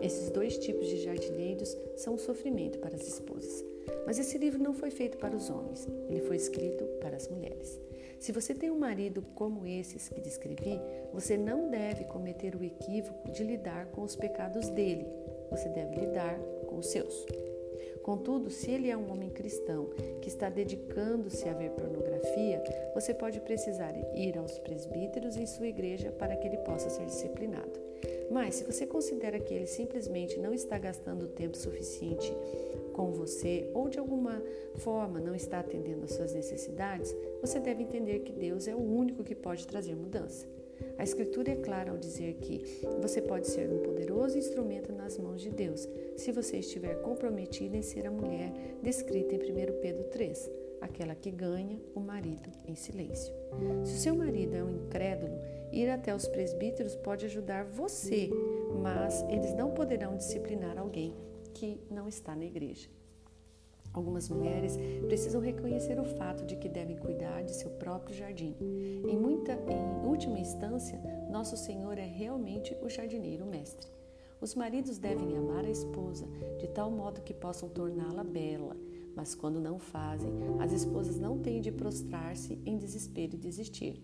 Esses 0.00 0.30
dois 0.30 0.56
tipos 0.58 0.86
de 0.86 1.02
jardineiros 1.02 1.76
são 1.96 2.14
um 2.14 2.18
sofrimento 2.18 2.78
para 2.78 2.94
as 2.94 3.06
esposas. 3.06 3.64
Mas 4.06 4.18
esse 4.18 4.38
livro 4.38 4.62
não 4.62 4.72
foi 4.72 4.90
feito 4.90 5.18
para 5.18 5.36
os 5.36 5.50
homens, 5.50 5.86
ele 6.08 6.20
foi 6.20 6.36
escrito 6.36 6.84
para 7.00 7.16
as 7.16 7.28
mulheres. 7.28 7.80
Se 8.20 8.32
você 8.32 8.54
tem 8.54 8.70
um 8.70 8.78
marido 8.78 9.22
como 9.34 9.66
esses 9.66 10.10
que 10.10 10.20
descrevi, 10.20 10.78
você 11.10 11.38
não 11.38 11.70
deve 11.70 12.04
cometer 12.04 12.54
o 12.54 12.62
equívoco 12.62 13.30
de 13.30 13.42
lidar 13.42 13.86
com 13.86 14.02
os 14.02 14.14
pecados 14.14 14.68
dele, 14.68 15.06
você 15.50 15.70
deve 15.70 15.96
lidar 15.96 16.38
com 16.68 16.76
os 16.76 16.86
seus. 16.88 17.26
Contudo, 18.02 18.50
se 18.50 18.70
ele 18.70 18.90
é 18.90 18.96
um 18.96 19.10
homem 19.10 19.30
cristão 19.30 19.88
que 20.20 20.28
está 20.28 20.50
dedicando-se 20.50 21.48
a 21.48 21.54
ver 21.54 21.70
pornografia, 21.70 22.62
você 22.92 23.14
pode 23.14 23.40
precisar 23.40 23.94
ir 24.14 24.36
aos 24.36 24.58
presbíteros 24.58 25.38
em 25.38 25.46
sua 25.46 25.68
igreja 25.68 26.12
para 26.12 26.36
que 26.36 26.46
ele 26.46 26.58
possa 26.58 26.90
ser 26.90 27.06
disciplinado. 27.06 27.80
Mas, 28.30 28.56
se 28.56 28.64
você 28.64 28.86
considera 28.86 29.40
que 29.40 29.52
ele 29.52 29.66
simplesmente 29.66 30.38
não 30.38 30.52
está 30.52 30.78
gastando 30.78 31.26
tempo 31.26 31.56
suficiente 31.56 32.32
com 32.90 33.12
você 33.12 33.70
ou 33.74 33.88
de 33.88 33.98
alguma 33.98 34.42
forma 34.76 35.20
não 35.20 35.34
está 35.34 35.60
atendendo 35.60 36.04
às 36.04 36.12
suas 36.12 36.32
necessidades, 36.32 37.14
você 37.40 37.58
deve 37.58 37.82
entender 37.82 38.20
que 38.20 38.32
Deus 38.32 38.68
é 38.68 38.74
o 38.74 38.82
único 38.82 39.24
que 39.24 39.34
pode 39.34 39.66
trazer 39.66 39.94
mudança. 39.94 40.46
A 40.98 41.02
Escritura 41.02 41.52
é 41.52 41.56
clara 41.56 41.90
ao 41.90 41.98
dizer 41.98 42.34
que 42.34 42.82
você 43.00 43.20
pode 43.20 43.46
ser 43.46 43.70
um 43.70 43.78
poderoso 43.78 44.38
instrumento 44.38 44.92
nas 44.92 45.18
mãos 45.18 45.40
de 45.40 45.50
Deus 45.50 45.88
se 46.16 46.32
você 46.32 46.58
estiver 46.58 47.00
comprometido 47.02 47.76
em 47.76 47.82
ser 47.82 48.06
a 48.06 48.10
mulher 48.10 48.52
descrita 48.82 49.34
em 49.34 49.38
1 49.38 49.80
Pedro 49.80 50.04
3, 50.04 50.50
aquela 50.80 51.14
que 51.14 51.30
ganha 51.30 51.80
o 51.94 52.00
marido 52.00 52.50
em 52.66 52.74
silêncio. 52.74 53.32
Se 53.84 53.94
o 53.94 53.98
seu 53.98 54.14
marido 54.14 54.54
é 54.54 54.64
um 54.64 54.70
incrédulo, 54.70 55.38
ir 55.72 55.88
até 55.88 56.14
os 56.14 56.28
presbíteros 56.28 56.96
pode 56.96 57.26
ajudar 57.26 57.64
você, 57.64 58.30
mas 58.82 59.22
eles 59.30 59.54
não 59.54 59.70
poderão 59.70 60.16
disciplinar 60.16 60.78
alguém 60.78 61.14
que 61.60 61.78
não 61.90 62.08
está 62.08 62.34
na 62.34 62.46
igreja. 62.46 62.88
Algumas 63.92 64.30
mulheres 64.30 64.78
precisam 65.06 65.42
reconhecer 65.42 66.00
o 66.00 66.04
fato 66.04 66.46
de 66.46 66.56
que 66.56 66.70
devem 66.70 66.96
cuidar 66.96 67.42
de 67.42 67.54
seu 67.54 67.68
próprio 67.72 68.16
jardim. 68.16 68.56
Em, 69.06 69.18
muita, 69.18 69.52
em 69.52 70.06
última 70.06 70.38
instância, 70.38 70.98
nosso 71.30 71.58
Senhor 71.58 71.98
é 71.98 72.06
realmente 72.06 72.74
o 72.80 72.88
jardineiro 72.88 73.44
mestre. 73.44 73.90
Os 74.40 74.54
maridos 74.54 74.96
devem 74.96 75.36
amar 75.36 75.66
a 75.66 75.70
esposa 75.70 76.26
de 76.58 76.66
tal 76.68 76.90
modo 76.90 77.20
que 77.20 77.34
possam 77.34 77.68
torná-la 77.68 78.24
bela, 78.24 78.74
mas 79.14 79.34
quando 79.34 79.60
não 79.60 79.78
fazem, 79.78 80.32
as 80.60 80.72
esposas 80.72 81.18
não 81.18 81.38
têm 81.38 81.60
de 81.60 81.70
prostrar-se 81.70 82.58
em 82.64 82.78
desespero 82.78 83.34
e 83.34 83.38
desistir. 83.38 84.00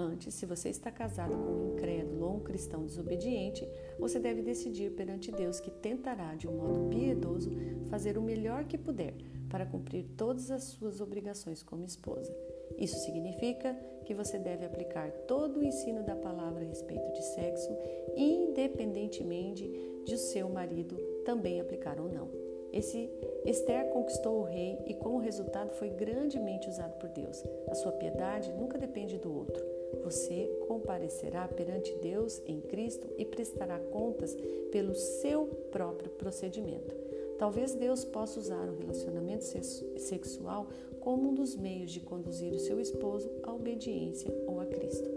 Antes, 0.00 0.34
se 0.34 0.46
você 0.46 0.68
está 0.68 0.92
casado 0.92 1.36
com 1.36 1.50
um 1.50 1.72
incrédulo 1.72 2.24
ou 2.24 2.36
um 2.36 2.40
cristão 2.40 2.86
desobediente, 2.86 3.68
você 3.98 4.20
deve 4.20 4.42
decidir 4.42 4.92
perante 4.92 5.32
Deus 5.32 5.58
que 5.58 5.72
tentará, 5.72 6.36
de 6.36 6.46
um 6.46 6.52
modo 6.52 6.88
piedoso, 6.88 7.50
fazer 7.90 8.16
o 8.16 8.22
melhor 8.22 8.64
que 8.64 8.78
puder 8.78 9.12
para 9.50 9.66
cumprir 9.66 10.04
todas 10.16 10.52
as 10.52 10.62
suas 10.62 11.00
obrigações 11.00 11.64
como 11.64 11.84
esposa. 11.84 12.32
Isso 12.78 12.96
significa 13.00 13.74
que 14.04 14.14
você 14.14 14.38
deve 14.38 14.64
aplicar 14.64 15.10
todo 15.26 15.58
o 15.58 15.64
ensino 15.64 16.04
da 16.04 16.14
palavra 16.14 16.62
a 16.62 16.68
respeito 16.68 17.10
de 17.10 17.22
sexo, 17.34 17.76
independentemente 18.16 19.68
de 20.04 20.14
o 20.14 20.18
seu 20.18 20.48
marido 20.48 20.96
também 21.24 21.60
aplicar 21.60 21.98
ou 21.98 22.08
não. 22.08 22.30
Esse 22.72 23.10
Esther 23.44 23.86
conquistou 23.88 24.42
o 24.42 24.44
rei 24.44 24.78
e, 24.86 24.94
como 24.94 25.18
resultado, 25.18 25.72
foi 25.72 25.88
grandemente 25.88 26.68
usado 26.68 26.98
por 26.98 27.08
Deus. 27.08 27.42
A 27.68 27.74
sua 27.74 27.90
piedade 27.92 28.52
nunca 28.52 28.78
depende 28.78 29.18
do 29.18 29.34
outro. 29.34 29.77
Você 30.04 30.50
comparecerá 30.66 31.48
perante 31.48 31.94
Deus 31.96 32.42
em 32.46 32.60
Cristo 32.60 33.08
e 33.16 33.24
prestará 33.24 33.78
contas 33.78 34.36
pelo 34.70 34.94
seu 34.94 35.46
próprio 35.70 36.10
procedimento. 36.10 36.94
Talvez 37.38 37.74
Deus 37.74 38.04
possa 38.04 38.40
usar 38.40 38.68
o 38.68 38.76
relacionamento 38.76 39.44
sexual 39.44 40.68
como 41.00 41.30
um 41.30 41.34
dos 41.34 41.56
meios 41.56 41.92
de 41.92 42.00
conduzir 42.00 42.52
o 42.52 42.58
seu 42.58 42.80
esposo 42.80 43.30
à 43.44 43.54
obediência 43.54 44.32
ou 44.46 44.60
a 44.60 44.66
Cristo. 44.66 45.08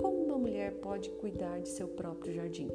Como 0.00 0.24
uma 0.24 0.38
mulher 0.38 0.74
pode 0.76 1.10
cuidar 1.10 1.60
de 1.60 1.68
seu 1.68 1.86
próprio 1.88 2.32
jardim? 2.32 2.70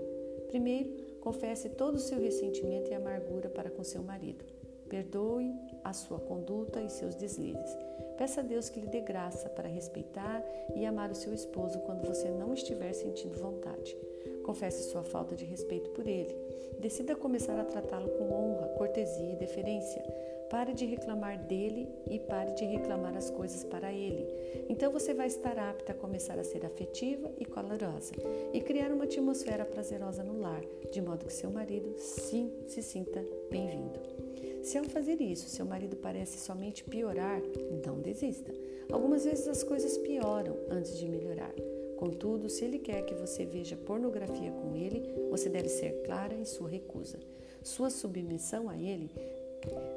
Primeiro, 0.49 0.91
confesse 1.19 1.69
todo 1.69 1.95
o 1.95 1.99
seu 1.99 2.19
ressentimento 2.19 2.91
e 2.91 2.93
amargura 2.93 3.49
para 3.49 3.69
com 3.71 3.83
seu 3.83 4.03
marido. 4.03 4.45
Perdoe 4.87 5.55
a 5.83 5.93
sua 5.93 6.19
conduta 6.19 6.81
e 6.81 6.89
seus 6.89 7.15
deslizes. 7.15 7.77
Peça 8.21 8.41
a 8.41 8.43
Deus 8.43 8.69
que 8.69 8.79
lhe 8.79 8.85
dê 8.85 9.01
graça 9.01 9.49
para 9.49 9.67
respeitar 9.67 10.45
e 10.75 10.85
amar 10.85 11.09
o 11.09 11.15
seu 11.15 11.33
esposo 11.33 11.79
quando 11.79 12.05
você 12.05 12.29
não 12.29 12.53
estiver 12.53 12.93
sentindo 12.93 13.39
vontade. 13.39 13.97
Confesse 14.43 14.91
sua 14.91 15.01
falta 15.01 15.35
de 15.35 15.43
respeito 15.43 15.89
por 15.89 16.05
ele. 16.05 16.37
Decida 16.79 17.15
começar 17.15 17.59
a 17.59 17.65
tratá-lo 17.65 18.09
com 18.09 18.31
honra, 18.31 18.67
cortesia 18.77 19.33
e 19.33 19.35
deferência. 19.37 20.03
Pare 20.51 20.71
de 20.71 20.85
reclamar 20.85 21.39
dele 21.47 21.89
e 22.11 22.19
pare 22.19 22.53
de 22.53 22.63
reclamar 22.63 23.17
as 23.17 23.31
coisas 23.31 23.63
para 23.63 23.91
ele. 23.91 24.27
Então 24.69 24.91
você 24.91 25.15
vai 25.15 25.25
estar 25.25 25.57
apta 25.57 25.91
a 25.91 25.95
começar 25.95 26.37
a 26.37 26.43
ser 26.43 26.63
afetiva 26.63 27.27
e 27.39 27.45
calorosa 27.45 28.13
e 28.53 28.61
criar 28.61 28.91
uma 28.91 29.05
atmosfera 29.05 29.65
prazerosa 29.65 30.23
no 30.23 30.39
lar, 30.39 30.61
de 30.91 31.01
modo 31.01 31.25
que 31.25 31.33
seu 31.33 31.49
marido 31.49 31.95
sim 31.97 32.53
se 32.67 32.83
sinta 32.83 33.19
bem-vindo. 33.49 34.50
Se 34.61 34.77
ao 34.77 34.83
fazer 34.85 35.19
isso 35.21 35.49
seu 35.49 35.65
marido 35.65 35.95
parece 35.97 36.37
somente 36.39 36.83
piorar, 36.83 37.41
não 37.85 37.99
desista. 37.99 38.53
Algumas 38.91 39.25
vezes 39.25 39.47
as 39.47 39.63
coisas 39.63 39.97
pioram 39.97 40.55
antes 40.69 40.97
de 40.97 41.07
melhorar. 41.07 41.53
Contudo, 41.97 42.49
se 42.49 42.65
ele 42.65 42.79
quer 42.79 43.03
que 43.03 43.13
você 43.13 43.45
veja 43.45 43.75
pornografia 43.75 44.51
com 44.51 44.75
ele, 44.75 45.03
você 45.29 45.49
deve 45.49 45.69
ser 45.69 46.01
clara 46.03 46.33
em 46.33 46.45
sua 46.45 46.69
recusa. 46.69 47.19
Sua 47.63 47.89
submissão 47.89 48.69
a 48.69 48.77
ele 48.77 49.11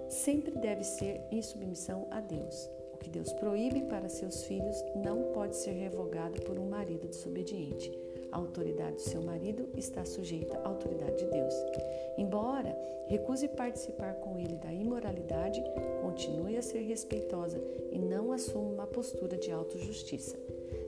sempre 0.09 0.51
deve 0.59 0.85
ser 0.85 1.21
em 1.31 1.41
submissão 1.43 2.07
a 2.11 2.21
Deus. 2.21 2.69
O 2.93 2.99
que 2.99 3.11
Deus 3.11 3.33
proíbe 3.35 3.83
para 3.83 4.09
seus 4.09 4.45
filhos 4.45 4.77
não 4.95 5.33
pode 5.33 5.57
ser 5.57 5.73
revogado 5.73 6.41
por 6.43 6.59
um 6.59 6.69
marido 6.69 7.09
desobediente. 7.09 7.91
A 8.35 8.39
autoridade 8.39 8.97
do 8.97 9.01
seu 9.01 9.23
marido 9.23 9.69
está 9.77 10.05
sujeita 10.05 10.59
à 10.59 10.69
autoridade 10.69 11.19
de 11.19 11.31
Deus. 11.31 11.55
Embora 12.19 12.77
recuse 13.07 13.47
participar 13.47 14.15
com 14.15 14.37
ele 14.37 14.57
da 14.57 14.73
imoralidade, 14.73 15.63
continue 16.03 16.57
a 16.57 16.63
ser 16.63 16.81
respeitosa 16.81 17.63
e 17.93 17.99
não 18.01 18.33
assuma 18.33 18.73
uma 18.73 18.87
postura 18.89 19.37
de 19.37 19.53
autojustiça. 19.53 20.37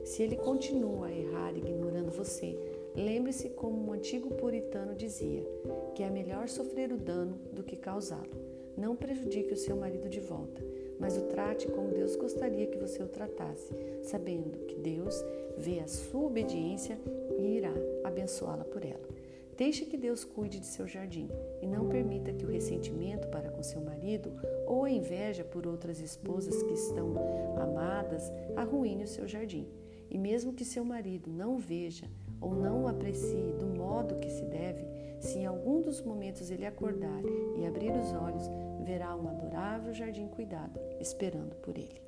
Se 0.04 0.24
ele 0.24 0.34
continua 0.34 1.06
a 1.06 1.16
errar 1.16 1.56
ignorando 1.56 2.10
você, 2.10 2.58
lembre-se 2.96 3.50
como 3.50 3.80
um 3.80 3.92
antigo 3.92 4.34
puritano 4.34 4.96
dizia, 4.96 5.46
que 5.94 6.02
é 6.02 6.10
melhor 6.10 6.48
sofrer 6.48 6.92
o 6.92 6.98
dano 6.98 7.38
do 7.52 7.62
que 7.62 7.76
causá-lo. 7.76 8.56
Não 8.76 8.96
prejudique 8.96 9.54
o 9.54 9.56
seu 9.56 9.76
marido 9.76 10.08
de 10.08 10.18
volta, 10.18 10.60
mas 10.98 11.16
o 11.16 11.22
trate 11.22 11.68
como 11.68 11.92
Deus 11.92 12.16
gostaria 12.16 12.66
que 12.66 12.76
você 12.76 13.02
o 13.04 13.08
tratasse, 13.08 13.72
sabendo 14.02 14.66
que 14.66 14.74
Deus 14.74 15.24
vê 15.56 15.80
a 15.80 15.86
sua 15.86 16.26
obediência 16.26 16.98
e 17.38 17.56
irá 17.56 17.72
abençoá-la 18.04 18.64
por 18.64 18.84
ela. 18.84 19.08
Deixe 19.56 19.86
que 19.86 19.96
Deus 19.96 20.22
cuide 20.22 20.60
de 20.60 20.66
seu 20.66 20.86
jardim 20.86 21.30
e 21.62 21.66
não 21.66 21.88
permita 21.88 22.32
que 22.32 22.44
o 22.44 22.48
ressentimento 22.48 23.28
para 23.28 23.50
com 23.50 23.62
seu 23.62 23.80
marido 23.80 24.30
ou 24.66 24.84
a 24.84 24.90
inveja 24.90 25.44
por 25.44 25.66
outras 25.66 25.98
esposas 25.98 26.62
que 26.62 26.74
estão 26.74 27.14
amadas 27.58 28.30
arruine 28.54 29.04
o 29.04 29.08
seu 29.08 29.26
jardim. 29.26 29.66
E 30.10 30.18
mesmo 30.18 30.52
que 30.52 30.64
seu 30.64 30.84
marido 30.84 31.30
não 31.30 31.56
veja 31.58 32.06
ou 32.38 32.54
não 32.54 32.84
o 32.84 32.88
aprecie 32.88 33.54
do 33.58 33.66
modo 33.66 34.18
que 34.18 34.30
se 34.30 34.44
deve, 34.44 34.86
se 35.20 35.38
em 35.38 35.46
algum 35.46 35.80
dos 35.80 36.02
momentos 36.02 36.50
ele 36.50 36.66
acordar 36.66 37.22
e 37.56 37.64
abrir 37.66 37.92
os 37.92 38.12
olhos, 38.12 38.44
verá 38.84 39.16
um 39.16 39.26
adorável 39.28 39.94
jardim 39.94 40.28
cuidado 40.28 40.78
esperando 41.00 41.56
por 41.56 41.78
ele. 41.78 42.00